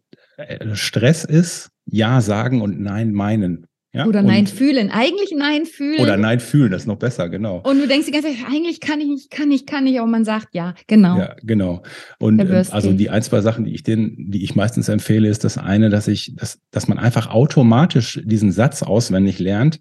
Stress 0.74 1.24
ist, 1.24 1.70
Ja 1.86 2.22
sagen 2.22 2.62
und 2.62 2.80
Nein 2.80 3.12
meinen. 3.12 3.68
Ja? 3.96 4.08
Oder 4.08 4.24
Nein 4.24 4.48
fühlen. 4.48 4.90
Eigentlich 4.90 5.32
Nein 5.38 5.66
fühlen. 5.66 6.02
Oder 6.02 6.18
Nein 6.18 6.40
fühlen, 6.40 6.72
das 6.72 6.84
ist 6.84 6.88
noch 6.88 6.98
besser, 6.98 7.30
genau. 7.30 7.62
Und 7.64 7.80
du 7.80 7.88
denkst 7.88 8.08
die 8.08 8.12
ganze 8.12 8.30
Zeit, 8.30 8.48
eigentlich 8.52 8.80
kann 8.80 9.00
ich 9.00 9.08
nicht, 9.08 9.30
kann 9.30 9.52
ich, 9.52 9.68
kann 9.68 9.86
ich, 9.86 10.00
aber 10.00 10.10
man 10.10 10.26
sagt 10.26 10.56
ja, 10.56 10.74
genau. 10.88 11.20
Ja, 11.20 11.36
genau. 11.44 11.84
Und 12.18 12.40
ähm, 12.40 12.66
also 12.72 12.92
die 12.92 13.12
ein, 13.12 13.22
zwei 13.22 13.42
Sachen, 13.42 13.66
die 13.66 13.76
ich 13.76 13.84
den, 13.84 14.16
die 14.32 14.44
ich 14.44 14.56
meistens 14.56 14.90
empfehle, 14.90 15.30
ist 15.30 15.44
das 15.44 15.60
eine, 15.60 15.92
dass 15.92 16.08
ich, 16.08 16.36
dass, 16.36 16.60
dass 16.72 16.88
man 16.88 16.98
einfach 16.98 17.28
automatisch 17.28 18.20
diesen 18.26 18.52
Satz 18.52 18.82
auswendig 18.82 19.38
lernt. 19.38 19.80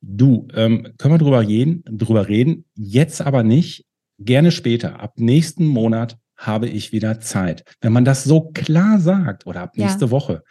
Du, 0.00 0.48
ähm, 0.54 0.88
können 0.98 1.14
wir 1.14 1.18
drüber 1.18 1.46
reden, 1.46 1.84
drüber 1.88 2.28
reden, 2.28 2.64
jetzt 2.74 3.22
aber 3.22 3.44
nicht, 3.44 3.84
gerne 4.18 4.50
später, 4.50 5.00
ab 5.00 5.14
nächsten 5.16 5.66
Monat 5.66 6.18
habe 6.36 6.68
ich 6.68 6.92
wieder 6.92 7.20
Zeit. 7.20 7.64
Wenn 7.80 7.92
man 7.92 8.04
das 8.04 8.24
so 8.24 8.50
klar 8.50 8.98
sagt 8.98 9.46
oder 9.46 9.62
ab 9.62 9.76
nächste 9.76 10.06
ja. 10.06 10.10
Woche, 10.10 10.42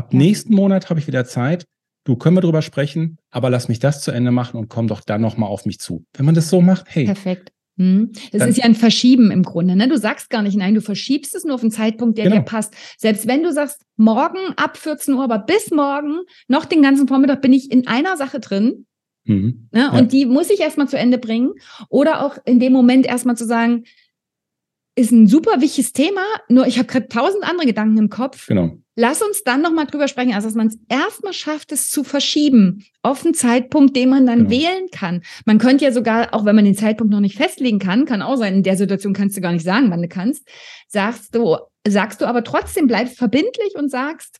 ab 0.00 0.12
ja. 0.14 0.18
nächsten 0.18 0.54
Monat 0.54 0.88
habe 0.88 0.98
ich 0.98 1.06
wieder 1.06 1.26
Zeit, 1.26 1.66
du 2.04 2.16
können 2.16 2.36
wir 2.36 2.40
drüber 2.40 2.62
sprechen, 2.62 3.18
aber 3.30 3.50
lass 3.50 3.68
mich 3.68 3.80
das 3.80 4.00
zu 4.00 4.10
Ende 4.10 4.30
machen 4.30 4.56
und 4.58 4.70
komm 4.70 4.88
doch 4.88 5.02
dann 5.02 5.20
nochmal 5.20 5.50
auf 5.50 5.66
mich 5.66 5.78
zu. 5.78 6.06
Wenn 6.14 6.24
man 6.24 6.34
das 6.34 6.48
so 6.48 6.62
macht, 6.62 6.86
hey. 6.88 7.04
Perfekt. 7.04 7.52
Hm. 7.76 8.10
Das 8.32 8.46
ist 8.46 8.56
ja 8.56 8.64
ein 8.64 8.74
Verschieben 8.74 9.30
im 9.30 9.42
Grunde. 9.42 9.76
Ne? 9.76 9.88
Du 9.88 9.96
sagst 9.96 10.30
gar 10.30 10.42
nicht 10.42 10.56
nein, 10.56 10.74
du 10.74 10.80
verschiebst 10.80 11.34
es 11.34 11.44
nur 11.44 11.54
auf 11.54 11.62
einen 11.62 11.70
Zeitpunkt, 11.70 12.16
der 12.16 12.24
genau. 12.24 12.36
dir 12.36 12.42
passt. 12.42 12.74
Selbst 12.98 13.26
wenn 13.26 13.42
du 13.42 13.52
sagst, 13.52 13.82
morgen 13.96 14.38
ab 14.56 14.76
14 14.76 15.14
Uhr, 15.14 15.24
aber 15.24 15.38
bis 15.38 15.70
morgen, 15.70 16.20
noch 16.48 16.64
den 16.64 16.82
ganzen 16.82 17.06
Vormittag 17.06 17.42
bin 17.42 17.52
ich 17.52 17.70
in 17.70 17.86
einer 17.86 18.16
Sache 18.16 18.40
drin. 18.40 18.86
Mhm. 19.24 19.68
Ne? 19.72 19.80
Ja. 19.80 19.98
Und 19.98 20.12
die 20.12 20.24
muss 20.24 20.50
ich 20.50 20.60
erstmal 20.60 20.88
zu 20.88 20.98
Ende 20.98 21.18
bringen. 21.18 21.52
Oder 21.88 22.24
auch 22.24 22.38
in 22.46 22.58
dem 22.58 22.72
Moment 22.72 23.06
erstmal 23.06 23.36
zu 23.36 23.46
sagen, 23.46 23.84
ist 24.94 25.12
ein 25.12 25.26
super 25.26 25.60
wichtiges 25.60 25.92
Thema, 25.92 26.22
nur 26.48 26.66
ich 26.66 26.78
habe 26.78 26.86
gerade 26.86 27.08
tausend 27.08 27.44
andere 27.44 27.66
Gedanken 27.66 27.98
im 27.98 28.10
Kopf. 28.10 28.46
Genau. 28.46 28.79
Lass 28.96 29.22
uns 29.22 29.44
dann 29.44 29.62
nochmal 29.62 29.86
drüber 29.86 30.08
sprechen, 30.08 30.34
also 30.34 30.48
dass 30.48 30.56
man 30.56 30.66
es 30.66 30.78
erstmal 30.88 31.32
schafft, 31.32 31.72
es 31.72 31.90
zu 31.90 32.02
verschieben 32.04 32.84
auf 33.02 33.24
einen 33.24 33.34
Zeitpunkt, 33.34 33.96
den 33.96 34.10
man 34.10 34.26
dann 34.26 34.48
genau. 34.48 34.50
wählen 34.50 34.88
kann. 34.90 35.22
Man 35.46 35.58
könnte 35.58 35.84
ja 35.84 35.92
sogar, 35.92 36.34
auch 36.34 36.44
wenn 36.44 36.56
man 36.56 36.64
den 36.64 36.76
Zeitpunkt 36.76 37.12
noch 37.12 37.20
nicht 37.20 37.36
festlegen 37.36 37.78
kann, 37.78 38.04
kann 38.04 38.20
auch 38.20 38.36
sein, 38.36 38.54
in 38.54 38.62
der 38.62 38.76
Situation 38.76 39.12
kannst 39.12 39.36
du 39.36 39.40
gar 39.40 39.52
nicht 39.52 39.64
sagen, 39.64 39.90
wann 39.90 40.02
du 40.02 40.08
kannst, 40.08 40.46
sagst 40.88 41.34
du, 41.34 41.56
sagst 41.86 42.20
du 42.20 42.26
aber 42.26 42.42
trotzdem, 42.42 42.88
bleibst 42.88 43.16
verbindlich 43.16 43.74
und 43.76 43.90
sagst, 43.90 44.38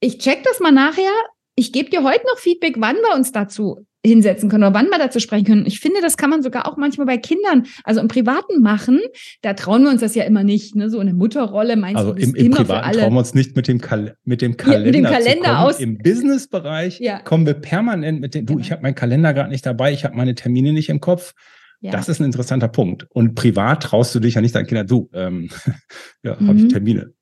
ich 0.00 0.18
check 0.18 0.42
das 0.42 0.60
mal 0.60 0.72
nachher, 0.72 1.12
ich 1.54 1.72
gebe 1.72 1.88
dir 1.88 2.02
heute 2.02 2.26
noch 2.26 2.38
Feedback, 2.38 2.74
wann 2.78 2.96
wir 2.96 3.14
uns 3.14 3.30
dazu 3.30 3.86
hinsetzen 4.04 4.50
können 4.50 4.64
oder 4.64 4.74
wann 4.74 4.88
wir 4.88 4.98
dazu 4.98 5.18
sprechen 5.18 5.46
können. 5.46 5.66
Ich 5.66 5.80
finde, 5.80 6.00
das 6.02 6.16
kann 6.16 6.30
man 6.30 6.42
sogar 6.42 6.68
auch 6.68 6.76
manchmal 6.76 7.06
bei 7.06 7.16
Kindern, 7.16 7.66
also 7.84 8.00
im 8.00 8.08
Privaten 8.08 8.60
machen. 8.60 9.00
Da 9.42 9.54
trauen 9.54 9.82
wir 9.82 9.90
uns 9.90 10.00
das 10.00 10.14
ja 10.14 10.24
immer 10.24 10.44
nicht, 10.44 10.76
ne? 10.76 10.90
So 10.90 10.98
eine 10.98 11.14
Mutterrolle 11.14 11.76
meinst 11.76 11.96
also 11.96 12.12
du, 12.12 12.20
im, 12.20 12.34
im 12.34 12.52
Privaten 12.52 12.92
trauen 12.92 13.12
wir 13.12 13.18
uns 13.18 13.34
nicht 13.34 13.56
mit 13.56 13.66
dem, 13.66 13.80
Kal 13.80 14.16
mit 14.24 14.42
dem 14.42 14.56
Kalender, 14.56 14.80
ja, 14.80 14.86
mit 14.86 14.94
dem 14.94 15.04
Kalender 15.04 15.60
aus. 15.60 15.80
Im 15.80 15.98
Businessbereich 15.98 17.00
ja. 17.00 17.20
kommen 17.20 17.46
wir 17.46 17.54
permanent 17.54 18.20
mit 18.20 18.34
dem, 18.34 18.46
du, 18.46 18.58
ich 18.58 18.72
habe 18.72 18.82
meinen 18.82 18.94
Kalender 18.94 19.32
gerade 19.32 19.50
nicht 19.50 19.64
dabei, 19.64 19.92
ich 19.92 20.04
habe 20.04 20.16
meine 20.16 20.34
Termine 20.34 20.72
nicht 20.72 20.90
im 20.90 21.00
Kopf. 21.00 21.34
Ja. 21.80 21.90
Das 21.90 22.08
ist 22.08 22.20
ein 22.20 22.24
interessanter 22.24 22.68
Punkt. 22.68 23.06
Und 23.10 23.34
privat 23.34 23.82
traust 23.82 24.14
du 24.14 24.20
dich 24.20 24.34
ja 24.34 24.40
nicht 24.40 24.54
deinen 24.54 24.66
Kindern, 24.66 24.86
du, 24.86 25.10
ähm, 25.12 25.50
ja, 26.22 26.36
mhm. 26.38 26.48
habe 26.48 26.58
ich 26.58 26.68
Termine. 26.68 27.12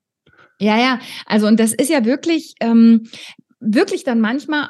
Ja, 0.59 0.77
ja. 0.77 0.99
Also, 1.25 1.47
und 1.47 1.59
das 1.59 1.73
ist 1.73 1.89
ja 1.89 2.05
wirklich, 2.05 2.55
ähm, 2.59 3.03
wirklich 3.59 4.03
dann 4.03 4.19
manchmal 4.21 4.69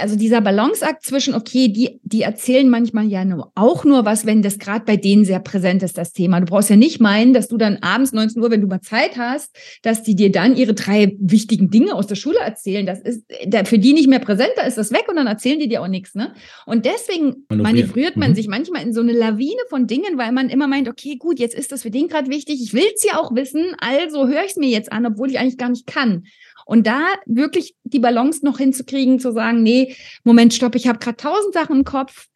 also 0.00 0.16
dieser 0.16 0.40
Balanceakt 0.40 1.04
zwischen, 1.04 1.34
okay, 1.34 1.68
die, 1.68 2.00
die 2.02 2.22
erzählen 2.22 2.68
manchmal 2.68 3.06
ja 3.06 3.24
nur, 3.24 3.52
auch 3.54 3.84
nur 3.84 4.04
was, 4.04 4.26
wenn 4.26 4.42
das 4.42 4.58
gerade 4.58 4.84
bei 4.84 4.96
denen 4.96 5.24
sehr 5.24 5.40
präsent 5.40 5.82
ist, 5.82 5.96
das 5.96 6.12
Thema. 6.12 6.40
Du 6.40 6.46
brauchst 6.46 6.70
ja 6.70 6.76
nicht 6.76 7.00
meinen, 7.00 7.32
dass 7.32 7.48
du 7.48 7.56
dann 7.56 7.78
abends 7.80 8.12
19 8.12 8.42
Uhr, 8.42 8.50
wenn 8.50 8.60
du 8.60 8.66
mal 8.66 8.80
Zeit 8.80 9.16
hast, 9.16 9.56
dass 9.82 10.02
die 10.02 10.14
dir 10.14 10.30
dann 10.30 10.56
ihre 10.56 10.74
drei 10.74 11.16
wichtigen 11.18 11.70
Dinge 11.70 11.94
aus 11.94 12.06
der 12.06 12.16
Schule 12.16 12.38
erzählen. 12.38 12.86
Das 12.86 13.00
ist 13.00 13.24
für 13.64 13.78
die 13.78 13.92
nicht 13.92 14.08
mehr 14.08 14.18
präsent, 14.18 14.52
da 14.56 14.62
ist 14.62 14.78
das 14.78 14.92
weg 14.92 15.06
und 15.08 15.16
dann 15.16 15.26
erzählen 15.26 15.58
die 15.58 15.68
dir 15.68 15.82
auch 15.82 15.88
nichts. 15.88 16.14
Ne? 16.14 16.34
Und 16.66 16.84
deswegen 16.84 17.46
manövriert 17.48 18.16
man 18.16 18.30
mhm. 18.30 18.34
sich 18.34 18.48
manchmal 18.48 18.82
in 18.82 18.92
so 18.92 19.00
eine 19.00 19.12
Lawine 19.12 19.62
von 19.68 19.86
Dingen, 19.86 20.18
weil 20.18 20.32
man 20.32 20.48
immer 20.48 20.66
meint, 20.66 20.88
okay, 20.88 21.16
gut, 21.16 21.38
jetzt 21.38 21.54
ist 21.54 21.72
das 21.72 21.82
für 21.82 21.90
den 21.90 22.08
gerade 22.08 22.30
wichtig, 22.30 22.60
ich 22.62 22.74
will 22.74 22.84
es 22.94 23.04
ja 23.04 23.18
auch 23.18 23.34
wissen, 23.34 23.74
also 23.78 24.28
höre 24.28 24.44
ich 24.44 24.52
es 24.52 24.56
mir 24.56 24.68
jetzt 24.68 24.92
an, 24.92 25.06
obwohl 25.06 25.30
ich 25.30 25.38
eigentlich 25.38 25.58
gar 25.58 25.70
nicht 25.70 25.86
kann. 25.86 26.24
Und 26.66 26.86
da 26.86 27.00
wirklich 27.26 27.74
die 27.84 27.98
Balance 27.98 28.44
noch 28.44 28.58
hinzukriegen, 28.58 29.18
zu 29.18 29.32
sagen, 29.32 29.62
nee, 29.62 29.94
Moment, 30.24 30.54
stopp, 30.54 30.74
ich 30.74 30.86
habe 30.86 30.98
gerade 30.98 31.16
tausend 31.16 31.54
Sachen 31.54 31.78
im 31.78 31.84
Kopf, 31.84 32.28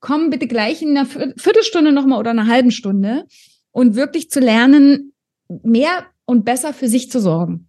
komm 0.00 0.30
bitte 0.30 0.46
gleich 0.46 0.82
in 0.82 0.96
einer 0.96 1.06
Viertelstunde 1.06 1.92
nochmal 1.92 2.18
oder 2.18 2.30
einer 2.30 2.46
halben 2.46 2.70
Stunde 2.70 3.24
und 3.70 3.96
wirklich 3.96 4.30
zu 4.30 4.40
lernen, 4.40 5.12
mehr 5.62 6.06
und 6.24 6.44
besser 6.44 6.72
für 6.72 6.88
sich 6.88 7.10
zu 7.10 7.20
sorgen. 7.20 7.68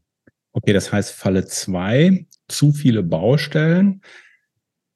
Okay, 0.54 0.74
das 0.74 0.92
heißt 0.92 1.12
Falle 1.12 1.46
zwei, 1.46 2.26
zu 2.48 2.72
viele 2.72 3.04
Baustellen, 3.04 4.02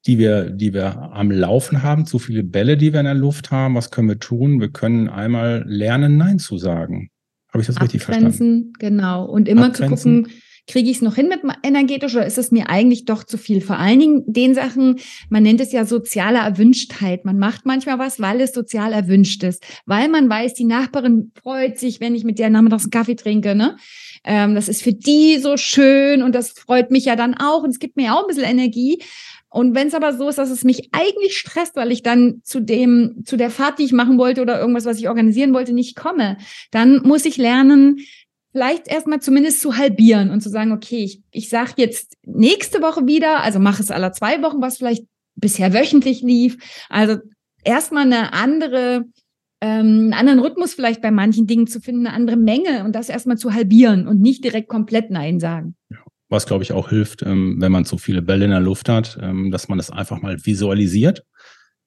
die 0.06 0.18
wir, 0.18 0.50
die 0.50 0.72
wir 0.72 0.96
am 1.12 1.30
Laufen 1.30 1.82
haben, 1.82 2.06
zu 2.06 2.18
viele 2.18 2.42
Bälle, 2.42 2.76
die 2.76 2.92
wir 2.92 3.00
in 3.00 3.06
der 3.06 3.14
Luft 3.14 3.50
haben. 3.50 3.74
Was 3.74 3.90
können 3.90 4.08
wir 4.08 4.18
tun? 4.18 4.60
Wir 4.60 4.70
können 4.70 5.08
einmal 5.08 5.64
lernen, 5.66 6.16
Nein 6.16 6.38
zu 6.38 6.56
sagen. 6.56 7.10
Habe 7.52 7.60
ich 7.60 7.66
das 7.66 7.80
richtig 7.80 8.02
verstanden? 8.02 8.72
Genau. 8.78 9.26
Und 9.26 9.48
immer 9.48 9.66
Abgrenzen. 9.66 9.96
zu 9.96 10.22
gucken, 10.22 10.39
kriege 10.66 10.90
ich 10.90 10.96
es 10.96 11.02
noch 11.02 11.14
hin 11.14 11.28
mit 11.28 11.40
energetisch 11.62 12.14
oder 12.14 12.26
ist 12.26 12.38
es 12.38 12.50
mir 12.50 12.68
eigentlich 12.68 13.04
doch 13.04 13.24
zu 13.24 13.38
viel? 13.38 13.60
Vor 13.60 13.78
allen 13.78 14.00
Dingen 14.00 14.22
den 14.26 14.54
Sachen, 14.54 15.00
man 15.28 15.42
nennt 15.42 15.60
es 15.60 15.72
ja 15.72 15.84
soziale 15.84 16.38
Erwünschtheit. 16.38 17.24
Man 17.24 17.38
macht 17.38 17.66
manchmal 17.66 17.98
was, 17.98 18.20
weil 18.20 18.40
es 18.40 18.52
sozial 18.52 18.92
erwünscht 18.92 19.42
ist, 19.42 19.64
weil 19.86 20.08
man 20.08 20.28
weiß, 20.28 20.54
die 20.54 20.64
Nachbarin 20.64 21.32
freut 21.40 21.78
sich, 21.78 22.00
wenn 22.00 22.14
ich 22.14 22.24
mit 22.24 22.38
der 22.38 22.50
nachmittags 22.50 22.84
einen 22.84 22.90
Kaffee 22.90 23.16
trinke, 23.16 23.54
ne? 23.54 23.76
Ähm, 24.24 24.54
das 24.54 24.68
ist 24.68 24.82
für 24.82 24.92
die 24.92 25.38
so 25.38 25.56
schön 25.56 26.22
und 26.22 26.34
das 26.34 26.50
freut 26.50 26.90
mich 26.90 27.06
ja 27.06 27.16
dann 27.16 27.34
auch 27.34 27.62
und 27.62 27.70
es 27.70 27.78
gibt 27.78 27.96
mir 27.96 28.06
ja 28.06 28.14
auch 28.14 28.22
ein 28.22 28.28
bisschen 28.28 28.44
Energie. 28.44 29.02
Und 29.52 29.74
wenn 29.74 29.88
es 29.88 29.94
aber 29.94 30.16
so 30.16 30.28
ist, 30.28 30.38
dass 30.38 30.50
es 30.50 30.62
mich 30.62 30.90
eigentlich 30.92 31.36
stresst, 31.36 31.74
weil 31.74 31.90
ich 31.90 32.02
dann 32.02 32.40
zu 32.44 32.60
dem, 32.60 33.22
zu 33.24 33.36
der 33.36 33.50
Fahrt, 33.50 33.80
die 33.80 33.84
ich 33.84 33.92
machen 33.92 34.16
wollte 34.16 34.42
oder 34.42 34.60
irgendwas, 34.60 34.84
was 34.84 34.98
ich 34.98 35.08
organisieren 35.08 35.52
wollte, 35.52 35.72
nicht 35.72 35.96
komme, 35.96 36.38
dann 36.70 37.02
muss 37.02 37.24
ich 37.24 37.36
lernen, 37.36 37.96
vielleicht 38.52 38.88
erstmal 38.88 39.20
zumindest 39.20 39.60
zu 39.60 39.76
halbieren 39.76 40.30
und 40.30 40.40
zu 40.40 40.48
sagen, 40.48 40.72
okay, 40.72 41.04
ich, 41.04 41.22
ich 41.30 41.48
sage 41.48 41.74
jetzt 41.76 42.16
nächste 42.24 42.82
Woche 42.82 43.06
wieder, 43.06 43.42
also 43.42 43.58
mache 43.58 43.82
es 43.82 43.90
aller 43.90 44.12
zwei 44.12 44.42
Wochen, 44.42 44.60
was 44.60 44.78
vielleicht 44.78 45.04
bisher 45.36 45.72
wöchentlich 45.72 46.22
lief. 46.22 46.56
Also 46.88 47.18
erstmal 47.64 48.04
eine 48.04 48.32
andere, 48.32 49.04
ähm, 49.60 49.86
einen 49.86 50.14
anderen 50.14 50.40
Rhythmus 50.40 50.74
vielleicht 50.74 51.00
bei 51.00 51.10
manchen 51.10 51.46
Dingen 51.46 51.66
zu 51.66 51.80
finden, 51.80 52.06
eine 52.06 52.16
andere 52.16 52.36
Menge 52.36 52.84
und 52.84 52.94
das 52.94 53.08
erstmal 53.08 53.38
zu 53.38 53.52
halbieren 53.54 54.08
und 54.08 54.20
nicht 54.20 54.44
direkt 54.44 54.68
komplett 54.68 55.10
Nein 55.10 55.40
sagen. 55.40 55.76
Was, 56.28 56.46
glaube 56.46 56.62
ich, 56.62 56.72
auch 56.72 56.90
hilft, 56.90 57.22
ähm, 57.22 57.56
wenn 57.58 57.72
man 57.72 57.84
zu 57.84 57.98
viele 57.98 58.22
Bälle 58.22 58.44
in 58.44 58.52
der 58.52 58.60
Luft 58.60 58.88
hat, 58.88 59.18
ähm, 59.20 59.50
dass 59.50 59.68
man 59.68 59.78
das 59.78 59.90
einfach 59.90 60.22
mal 60.22 60.44
visualisiert. 60.44 61.24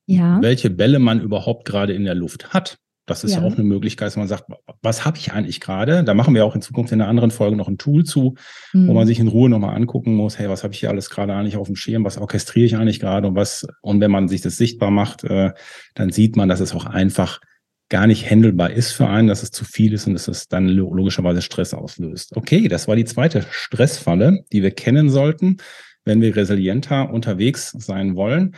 Ja. 0.05 0.41
Welche 0.41 0.69
Bälle 0.69 0.99
man 0.99 1.21
überhaupt 1.21 1.65
gerade 1.65 1.93
in 1.93 2.03
der 2.03 2.15
Luft 2.15 2.53
hat. 2.53 2.77
Das 3.05 3.25
ist 3.25 3.35
ja. 3.35 3.41
auch 3.41 3.53
eine 3.53 3.63
Möglichkeit, 3.63 4.07
dass 4.07 4.15
man 4.15 4.29
sagt, 4.29 4.45
was 4.81 5.03
habe 5.03 5.17
ich 5.17 5.33
eigentlich 5.33 5.59
gerade? 5.59 6.03
Da 6.05 6.13
machen 6.13 6.33
wir 6.35 6.45
auch 6.45 6.55
in 6.55 6.61
Zukunft 6.61 6.93
in 6.93 7.01
einer 7.01 7.09
anderen 7.09 7.31
Folge 7.31 7.57
noch 7.57 7.67
ein 7.67 7.77
Tool 7.77 8.05
zu, 8.05 8.35
mhm. 8.71 8.87
wo 8.87 8.93
man 8.93 9.07
sich 9.07 9.19
in 9.19 9.27
Ruhe 9.27 9.49
nochmal 9.49 9.75
angucken 9.75 10.15
muss, 10.15 10.39
hey, 10.39 10.49
was 10.49 10.63
habe 10.63 10.73
ich 10.73 10.79
hier 10.79 10.89
alles 10.89 11.09
gerade 11.09 11.33
eigentlich 11.35 11.57
auf 11.57 11.67
dem 11.67 11.75
Schirm, 11.75 12.05
was 12.05 12.17
orchestriere 12.17 12.65
ich 12.65 12.77
eigentlich 12.77 13.01
gerade 13.01 13.27
und 13.27 13.35
was, 13.35 13.67
und 13.81 13.99
wenn 13.99 14.11
man 14.11 14.29
sich 14.29 14.41
das 14.41 14.55
sichtbar 14.55 14.89
macht, 14.89 15.25
äh, 15.25 15.51
dann 15.95 16.11
sieht 16.11 16.37
man, 16.37 16.47
dass 16.47 16.61
es 16.61 16.73
auch 16.73 16.85
einfach 16.85 17.41
gar 17.89 18.07
nicht 18.07 18.29
handelbar 18.29 18.71
ist 18.71 18.91
für 18.91 19.07
einen, 19.07 19.27
dass 19.27 19.43
es 19.43 19.51
zu 19.51 19.65
viel 19.65 19.93
ist 19.93 20.07
und 20.07 20.13
dass 20.13 20.27
es 20.27 20.47
dann 20.47 20.67
logischerweise 20.67 21.41
Stress 21.41 21.73
auslöst. 21.73 22.35
Okay, 22.35 22.67
das 22.67 22.87
war 22.87 22.95
die 22.95 23.05
zweite 23.05 23.45
Stressfalle, 23.51 24.45
die 24.51 24.63
wir 24.63 24.71
kennen 24.71 25.09
sollten, 25.09 25.57
wenn 26.05 26.21
wir 26.21 26.35
resilienter 26.35 27.11
unterwegs 27.11 27.71
sein 27.77 28.15
wollen. 28.15 28.55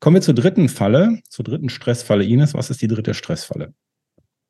Kommen 0.00 0.16
wir 0.16 0.22
zur 0.22 0.34
dritten 0.34 0.70
Falle, 0.70 1.20
zur 1.28 1.44
dritten 1.44 1.68
Stressfalle. 1.68 2.24
Ines, 2.24 2.54
was 2.54 2.70
ist 2.70 2.80
die 2.80 2.88
dritte 2.88 3.12
Stressfalle? 3.12 3.74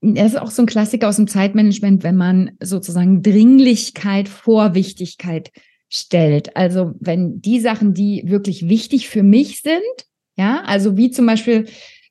Das 0.00 0.32
ist 0.32 0.38
auch 0.38 0.50
so 0.50 0.62
ein 0.62 0.66
Klassiker 0.66 1.08
aus 1.08 1.16
dem 1.16 1.26
Zeitmanagement, 1.26 2.04
wenn 2.04 2.16
man 2.16 2.52
sozusagen 2.62 3.22
Dringlichkeit 3.22 4.28
vor 4.28 4.74
Wichtigkeit 4.74 5.50
stellt. 5.88 6.56
Also 6.56 6.94
wenn 7.00 7.40
die 7.42 7.60
Sachen, 7.60 7.92
die 7.92 8.22
wirklich 8.26 8.68
wichtig 8.68 9.08
für 9.08 9.24
mich 9.24 9.60
sind, 9.60 9.82
ja, 10.36 10.62
also 10.64 10.96
wie 10.96 11.10
zum 11.10 11.26
Beispiel, 11.26 11.66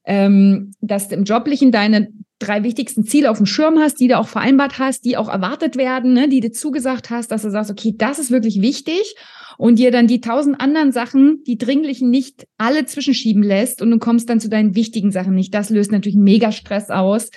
ähm, 0.06 0.74
dass 0.82 1.08
du 1.08 1.16
im 1.16 1.24
Joblichen 1.24 1.72
deine 1.72 2.10
drei 2.40 2.64
wichtigsten 2.64 3.06
Ziele 3.06 3.32
auf 3.32 3.38
dem 3.38 3.46
Schirm 3.46 3.80
hast, 3.80 4.00
die 4.00 4.10
du 4.10 4.18
auch 4.18 4.28
vereinbart 4.28 4.80
hast, 4.80 5.06
die 5.06 5.18
auch 5.18 5.30
erwartet 5.30 5.78
werden, 5.78 6.14
ne, 6.14 6.28
die 6.28 6.42
du 6.42 6.52
zugesagt 6.52 7.10
hast, 7.10 7.32
dass 7.32 7.42
du 7.42 7.50
sagst, 7.50 7.72
okay, 7.72 7.96
das 7.98 8.20
ist 8.20 8.32
wirklich 8.32 8.62
wichtig 8.62 9.16
und 9.60 9.78
dir 9.78 9.92
dann 9.92 10.08
die 10.08 10.22
tausend 10.22 10.62
anderen 10.62 10.94
Sachen, 10.94 11.44
die 11.46 11.58
dringlichen 11.58 12.10
nicht 12.10 12.48
alle 12.58 12.86
zwischenschieben 12.86 13.44
lässt 13.44 13.82
und 13.82 13.92
du 13.92 14.00
kommst 14.00 14.30
dann 14.30 14.40
zu 14.40 14.48
deinen 14.48 14.74
wichtigen 14.74 15.12
Sachen 15.12 15.36
nicht. 15.36 15.54
Das 15.54 15.70
löst 15.70 15.92
natürlich 15.92 16.16
mega 16.16 16.54
Stress 16.54 16.90
aus. 16.90 17.30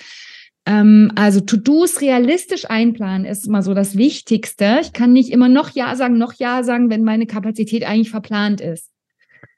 Ähm, 0.65 1.11
also 1.15 1.41
To-Dos 1.41 1.99
realistisch 1.99 2.69
einplanen 2.69 3.25
ist 3.25 3.45
immer 3.45 3.61
so 3.61 3.73
das 3.73 3.97
Wichtigste. 3.97 4.77
Ich 4.81 4.93
kann 4.93 5.11
nicht 5.11 5.31
immer 5.31 5.49
noch 5.49 5.71
Ja 5.71 5.97
sagen, 5.97 6.17
noch 6.17 6.31
Ja 6.35 6.63
sagen, 6.63 6.89
wenn 6.89 7.03
meine 7.03 7.25
Kapazität 7.25 7.85
eigentlich 7.85 8.11
verplant 8.11 8.61
ist. 8.61 8.89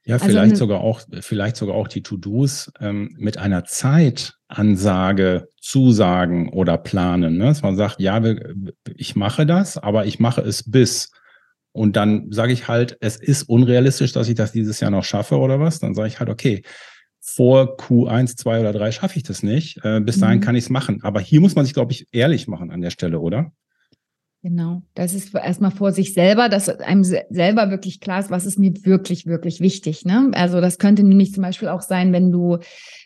Ja, 0.04 0.16
also 0.16 0.26
vielleicht 0.26 0.58
sogar 0.58 0.82
auch, 0.82 1.02
vielleicht 1.22 1.58
sogar 1.58 1.76
auch 1.76 1.88
die 1.88 2.02
To-Dos 2.02 2.72
ähm, 2.80 3.16
mit 3.20 3.38
einer 3.38 3.66
Zeitansage 3.66 5.50
zusagen 5.62 6.50
oder 6.50 6.80
planen. 6.80 7.38
Ne? 7.38 7.46
Dass 7.46 7.62
man 7.62 7.76
sagt, 7.76 8.00
ja, 8.00 8.20
ich 8.96 9.16
mache 9.16 9.46
das, 9.46 9.78
aber 9.78 10.08
ich 10.08 10.20
mache 10.20 10.42
es 10.42 10.64
bis. 10.68 11.12
Und 11.76 11.98
dann 11.98 12.32
sage 12.32 12.54
ich 12.54 12.70
halt, 12.70 12.98
es 13.02 13.18
ist 13.18 13.44
unrealistisch, 13.44 14.14
dass 14.14 14.30
ich 14.30 14.36
das 14.36 14.54
dieses 14.54 14.80
Jahr 14.80 14.92
noch 14.92 15.04
schaffe 15.04 15.38
oder 15.38 15.60
was. 15.60 15.80
Dann 15.80 15.94
sage 15.94 16.08
ich 16.08 16.20
halt, 16.20 16.30
okay, 16.30 16.62
vor 17.20 17.78
Q1, 17.78 18.38
2 18.38 18.62
oder 18.62 18.72
3 18.72 18.94
schaffe 18.94 19.18
ich 19.18 19.24
das 19.24 19.44
nicht. 19.44 19.84
Äh, 19.84 20.00
bis 20.00 20.18
dahin 20.18 20.38
mhm. 20.38 20.42
kann 20.42 20.56
ich 20.56 20.64
es 20.64 20.70
machen. 20.70 21.04
Aber 21.04 21.20
hier 21.20 21.42
muss 21.42 21.54
man 21.54 21.66
sich, 21.66 21.74
glaube 21.74 21.92
ich, 21.92 22.08
ehrlich 22.14 22.48
machen 22.48 22.72
an 22.72 22.80
der 22.80 22.92
Stelle, 22.92 23.20
oder? 23.20 23.52
Genau, 24.42 24.84
das 24.94 25.14
ist 25.14 25.36
erstmal 25.36 25.72
vor 25.72 25.92
sich 25.92 26.14
selber, 26.14 26.48
dass 26.48 26.70
einem 26.70 27.04
selber 27.04 27.72
wirklich 27.72 28.00
klar 28.00 28.22
ist, 28.22 28.30
was 28.30 28.46
ist 28.46 28.58
mir 28.58 28.72
wirklich, 28.86 29.26
wirklich 29.26 29.60
wichtig. 29.60 30.06
Ne? 30.06 30.32
Also 30.34 30.62
das 30.62 30.78
könnte 30.78 31.04
nämlich 31.04 31.34
zum 31.34 31.44
Beispiel 31.44 31.68
auch 31.68 31.82
sein, 31.82 32.14
wenn 32.14 32.32
du 32.32 32.60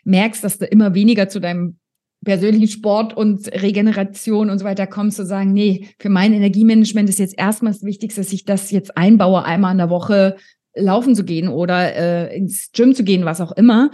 merkst, 0.04 0.44
dass 0.44 0.58
du 0.58 0.66
immer 0.66 0.94
weniger 0.94 1.28
zu 1.28 1.40
deinem 1.40 1.78
persönlichen 2.24 2.68
Sport 2.68 3.16
und 3.16 3.48
Regeneration 3.48 4.50
und 4.50 4.58
so 4.58 4.64
weiter 4.64 4.86
kommst, 4.86 5.16
zu 5.16 5.24
sagen, 5.24 5.52
nee, 5.52 5.88
für 5.98 6.10
mein 6.10 6.32
Energiemanagement 6.32 7.08
ist 7.08 7.18
jetzt 7.18 7.38
erstmal 7.38 7.72
das 7.72 7.82
Wichtigste, 7.82 8.20
dass 8.20 8.32
ich 8.32 8.44
das 8.44 8.70
jetzt 8.70 8.96
einbaue, 8.96 9.44
einmal 9.44 9.72
in 9.72 9.78
der 9.78 9.90
Woche 9.90 10.36
laufen 10.74 11.14
zu 11.14 11.24
gehen 11.24 11.48
oder 11.48 11.94
äh, 11.94 12.36
ins 12.36 12.70
Gym 12.72 12.94
zu 12.94 13.04
gehen, 13.04 13.24
was 13.24 13.40
auch 13.40 13.52
immer, 13.52 13.90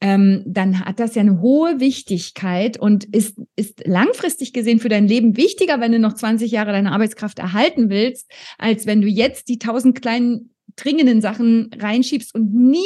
ähm, 0.00 0.42
dann 0.46 0.80
hat 0.80 1.00
das 1.00 1.14
ja 1.14 1.22
eine 1.22 1.40
hohe 1.40 1.80
Wichtigkeit 1.80 2.78
und 2.78 3.04
ist, 3.04 3.38
ist 3.54 3.86
langfristig 3.86 4.52
gesehen 4.52 4.80
für 4.80 4.88
dein 4.88 5.08
Leben 5.08 5.36
wichtiger, 5.36 5.80
wenn 5.80 5.92
du 5.92 5.98
noch 5.98 6.14
20 6.14 6.50
Jahre 6.50 6.72
deine 6.72 6.92
Arbeitskraft 6.92 7.38
erhalten 7.38 7.88
willst, 7.88 8.30
als 8.58 8.86
wenn 8.86 9.00
du 9.00 9.08
jetzt 9.08 9.48
die 9.48 9.58
tausend 9.58 10.00
kleinen 10.00 10.50
dringenden 10.74 11.22
Sachen 11.22 11.70
reinschiebst 11.78 12.34
und 12.34 12.54
nie 12.54 12.80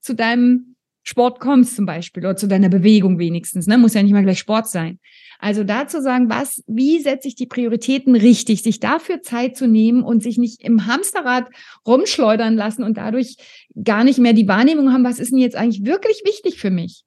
zu 0.00 0.14
deinem 0.14 0.75
Sport 1.08 1.38
kommst 1.38 1.76
zum 1.76 1.86
Beispiel 1.86 2.24
oder 2.24 2.36
zu 2.36 2.48
deiner 2.48 2.68
Bewegung 2.68 3.18
wenigstens. 3.18 3.68
Ne? 3.68 3.78
Muss 3.78 3.94
ja 3.94 4.02
nicht 4.02 4.12
mal 4.12 4.24
gleich 4.24 4.40
Sport 4.40 4.68
sein. 4.68 4.98
Also 5.38 5.62
dazu 5.62 6.00
sagen, 6.00 6.28
was, 6.28 6.64
wie 6.66 6.98
setze 6.98 7.28
ich 7.28 7.36
die 7.36 7.46
Prioritäten 7.46 8.16
richtig, 8.16 8.62
sich 8.62 8.80
dafür 8.80 9.22
Zeit 9.22 9.56
zu 9.56 9.68
nehmen 9.68 10.02
und 10.02 10.22
sich 10.22 10.36
nicht 10.36 10.62
im 10.62 10.86
Hamsterrad 10.86 11.48
rumschleudern 11.86 12.56
lassen 12.56 12.82
und 12.82 12.96
dadurch 12.96 13.36
gar 13.84 14.02
nicht 14.02 14.18
mehr 14.18 14.32
die 14.32 14.48
Wahrnehmung 14.48 14.92
haben, 14.92 15.04
was 15.04 15.20
ist 15.20 15.30
denn 15.30 15.38
jetzt 15.38 15.56
eigentlich 15.56 15.84
wirklich 15.84 16.22
wichtig 16.24 16.58
für 16.58 16.70
mich? 16.70 17.05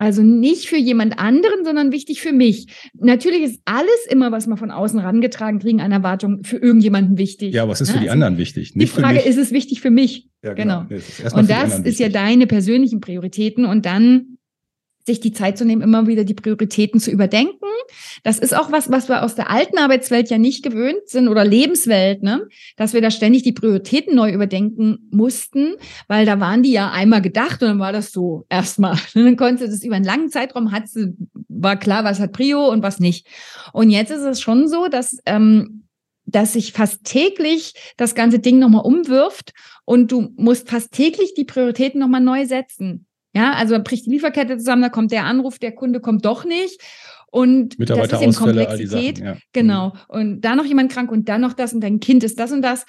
Also 0.00 0.22
nicht 0.22 0.66
für 0.66 0.78
jemand 0.78 1.18
anderen, 1.18 1.62
sondern 1.62 1.92
wichtig 1.92 2.22
für 2.22 2.32
mich. 2.32 2.88
Natürlich 2.94 3.42
ist 3.42 3.60
alles 3.66 4.06
immer, 4.08 4.32
was 4.32 4.46
wir 4.46 4.56
von 4.56 4.70
außen 4.70 4.98
rangetragen 4.98 5.58
kriegen, 5.58 5.82
an 5.82 5.92
Erwartung 5.92 6.42
für 6.42 6.56
irgendjemanden 6.56 7.18
wichtig. 7.18 7.52
Ja, 7.52 7.68
was 7.68 7.82
ist 7.82 7.90
für 7.90 7.98
die 7.98 8.08
also 8.08 8.14
anderen 8.14 8.38
wichtig? 8.38 8.74
Nicht 8.74 8.96
die 8.96 9.00
Frage, 9.02 9.18
ist 9.20 9.36
es 9.36 9.52
wichtig 9.52 9.82
für 9.82 9.90
mich? 9.90 10.26
Ja, 10.42 10.54
genau. 10.54 10.86
genau. 10.88 11.36
Und 11.36 11.50
das 11.50 11.80
ist 11.80 12.00
ja 12.00 12.08
deine 12.08 12.46
persönlichen 12.46 13.00
Prioritäten 13.00 13.66
und 13.66 13.84
dann 13.84 14.38
sich 15.10 15.20
die 15.20 15.32
Zeit 15.32 15.58
zu 15.58 15.64
nehmen, 15.64 15.82
immer 15.82 16.06
wieder 16.06 16.24
die 16.24 16.34
Prioritäten 16.34 17.00
zu 17.00 17.10
überdenken. 17.10 17.66
Das 18.22 18.38
ist 18.38 18.54
auch 18.54 18.70
was, 18.72 18.90
was 18.90 19.08
wir 19.08 19.22
aus 19.22 19.34
der 19.34 19.50
alten 19.50 19.78
Arbeitswelt 19.78 20.30
ja 20.30 20.38
nicht 20.38 20.62
gewöhnt 20.62 21.06
sind 21.06 21.28
oder 21.28 21.44
Lebenswelt, 21.44 22.22
ne? 22.22 22.46
Dass 22.76 22.94
wir 22.94 23.00
da 23.00 23.10
ständig 23.10 23.42
die 23.42 23.52
Prioritäten 23.52 24.14
neu 24.14 24.32
überdenken 24.32 25.08
mussten, 25.10 25.74
weil 26.08 26.26
da 26.26 26.40
waren 26.40 26.62
die 26.62 26.72
ja 26.72 26.90
einmal 26.90 27.22
gedacht 27.22 27.62
und 27.62 27.68
dann 27.68 27.78
war 27.78 27.92
das 27.92 28.12
so 28.12 28.46
erstmal. 28.48 28.96
Dann 29.14 29.36
konnte 29.36 29.66
das 29.66 29.84
über 29.84 29.96
einen 29.96 30.04
langen 30.04 30.30
Zeitraum 30.30 30.72
hat 30.72 30.84
war 31.48 31.76
klar, 31.76 32.04
was 32.04 32.20
hat 32.20 32.32
Prio 32.32 32.68
und 32.68 32.82
was 32.82 33.00
nicht. 33.00 33.26
Und 33.72 33.90
jetzt 33.90 34.10
ist 34.10 34.22
es 34.22 34.40
schon 34.40 34.66
so, 34.68 34.88
dass 34.88 35.18
ähm, 35.26 35.84
dass 36.26 36.52
sich 36.52 36.72
fast 36.72 37.04
täglich 37.04 37.74
das 37.96 38.14
ganze 38.14 38.38
Ding 38.38 38.58
nochmal 38.58 38.84
umwirft 38.84 39.52
und 39.84 40.12
du 40.12 40.32
musst 40.36 40.68
fast 40.68 40.92
täglich 40.92 41.34
die 41.34 41.44
Prioritäten 41.44 42.00
nochmal 42.00 42.20
neu 42.20 42.46
setzen. 42.46 43.06
Ja, 43.34 43.52
also 43.52 43.80
bricht 43.82 44.06
die 44.06 44.10
Lieferkette 44.10 44.56
zusammen, 44.58 44.82
da 44.82 44.88
kommt 44.88 45.12
der 45.12 45.24
Anruf, 45.24 45.58
der 45.58 45.72
Kunde 45.72 46.00
kommt 46.00 46.24
doch 46.24 46.44
nicht. 46.44 46.80
Und 47.30 47.76
das 47.78 48.12
ist 48.12 48.22
eben 48.22 48.34
Komplexität. 48.34 49.18
Sachen, 49.18 49.26
ja. 49.26 49.36
Genau. 49.52 49.88
Mhm. 49.88 50.00
Und 50.08 50.40
da 50.40 50.56
noch 50.56 50.64
jemand 50.64 50.90
krank 50.90 51.12
und 51.12 51.28
dann 51.28 51.40
noch 51.40 51.52
das 51.52 51.72
und 51.72 51.80
dein 51.80 52.00
Kind 52.00 52.24
ist 52.24 52.40
das 52.40 52.50
und 52.50 52.62
das. 52.62 52.84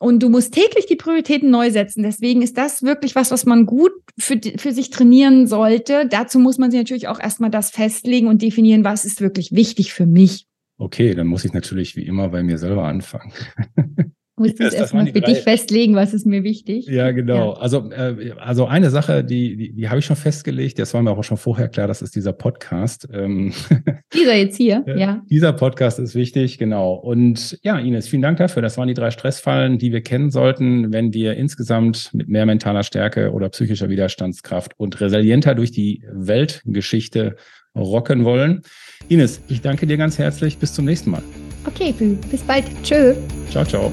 Und 0.00 0.22
du 0.22 0.28
musst 0.28 0.54
täglich 0.54 0.86
die 0.86 0.94
Prioritäten 0.94 1.50
neu 1.50 1.70
setzen. 1.70 2.04
Deswegen 2.04 2.42
ist 2.42 2.56
das 2.56 2.82
wirklich 2.82 3.16
was, 3.16 3.30
was 3.32 3.46
man 3.46 3.66
gut 3.66 3.92
für, 4.18 4.38
für 4.56 4.72
sich 4.72 4.90
trainieren 4.90 5.46
sollte. 5.48 6.06
Dazu 6.08 6.38
muss 6.38 6.58
man 6.58 6.70
sich 6.70 6.78
natürlich 6.78 7.08
auch 7.08 7.18
erstmal 7.18 7.50
das 7.50 7.70
festlegen 7.70 8.28
und 8.28 8.42
definieren, 8.42 8.84
was 8.84 9.04
ist 9.04 9.20
wirklich 9.20 9.52
wichtig 9.52 9.92
für 9.92 10.06
mich. 10.06 10.46
Okay, 10.76 11.14
dann 11.14 11.26
muss 11.26 11.44
ich 11.44 11.52
natürlich 11.52 11.96
wie 11.96 12.06
immer 12.06 12.28
bei 12.28 12.44
mir 12.44 12.58
selber 12.58 12.84
anfangen. 12.84 13.32
musst 14.38 14.60
es 14.60 14.74
erstmal 14.74 15.06
für 15.06 15.20
dich 15.20 15.38
festlegen, 15.38 15.94
was 15.94 16.14
ist 16.14 16.26
mir 16.26 16.42
wichtig. 16.42 16.86
Ja, 16.86 17.10
genau. 17.10 17.54
Ja. 17.54 17.60
Also, 17.60 17.90
äh, 17.90 18.32
also 18.38 18.66
eine 18.66 18.90
Sache, 18.90 19.24
die, 19.24 19.56
die, 19.56 19.72
die 19.72 19.88
habe 19.88 19.98
ich 19.98 20.06
schon 20.06 20.16
festgelegt, 20.16 20.78
das 20.78 20.94
war 20.94 21.02
mir 21.02 21.10
auch 21.10 21.24
schon 21.24 21.36
vorher 21.36 21.68
klar, 21.68 21.86
das 21.86 22.02
ist 22.02 22.14
dieser 22.16 22.32
Podcast. 22.32 23.08
Ähm, 23.12 23.52
dieser 24.14 24.34
jetzt 24.34 24.56
hier, 24.56 24.84
ja. 24.96 25.22
Dieser 25.30 25.52
Podcast 25.52 25.98
ist 25.98 26.14
wichtig, 26.14 26.58
genau. 26.58 26.94
Und 26.94 27.58
ja, 27.62 27.78
Ines, 27.78 28.08
vielen 28.08 28.22
Dank 28.22 28.38
dafür. 28.38 28.62
Das 28.62 28.76
waren 28.78 28.88
die 28.88 28.94
drei 28.94 29.10
Stressfallen, 29.10 29.78
die 29.78 29.92
wir 29.92 30.02
kennen 30.02 30.30
sollten, 30.30 30.92
wenn 30.92 31.12
wir 31.12 31.34
insgesamt 31.36 32.10
mit 32.12 32.28
mehr 32.28 32.46
mentaler 32.46 32.82
Stärke 32.82 33.32
oder 33.32 33.48
psychischer 33.48 33.88
Widerstandskraft 33.88 34.72
und 34.78 35.00
resilienter 35.00 35.54
durch 35.54 35.72
die 35.72 36.02
Weltgeschichte 36.12 37.36
rocken 37.74 38.24
wollen. 38.24 38.62
Ines, 39.08 39.40
ich 39.48 39.60
danke 39.60 39.86
dir 39.86 39.96
ganz 39.96 40.18
herzlich. 40.18 40.58
Bis 40.58 40.72
zum 40.72 40.84
nächsten 40.84 41.10
Mal. 41.10 41.22
Okay, 41.66 41.94
bis 42.30 42.42
bald. 42.42 42.64
Tschö. 42.82 43.14
Ciao, 43.50 43.64
ciao. 43.64 43.92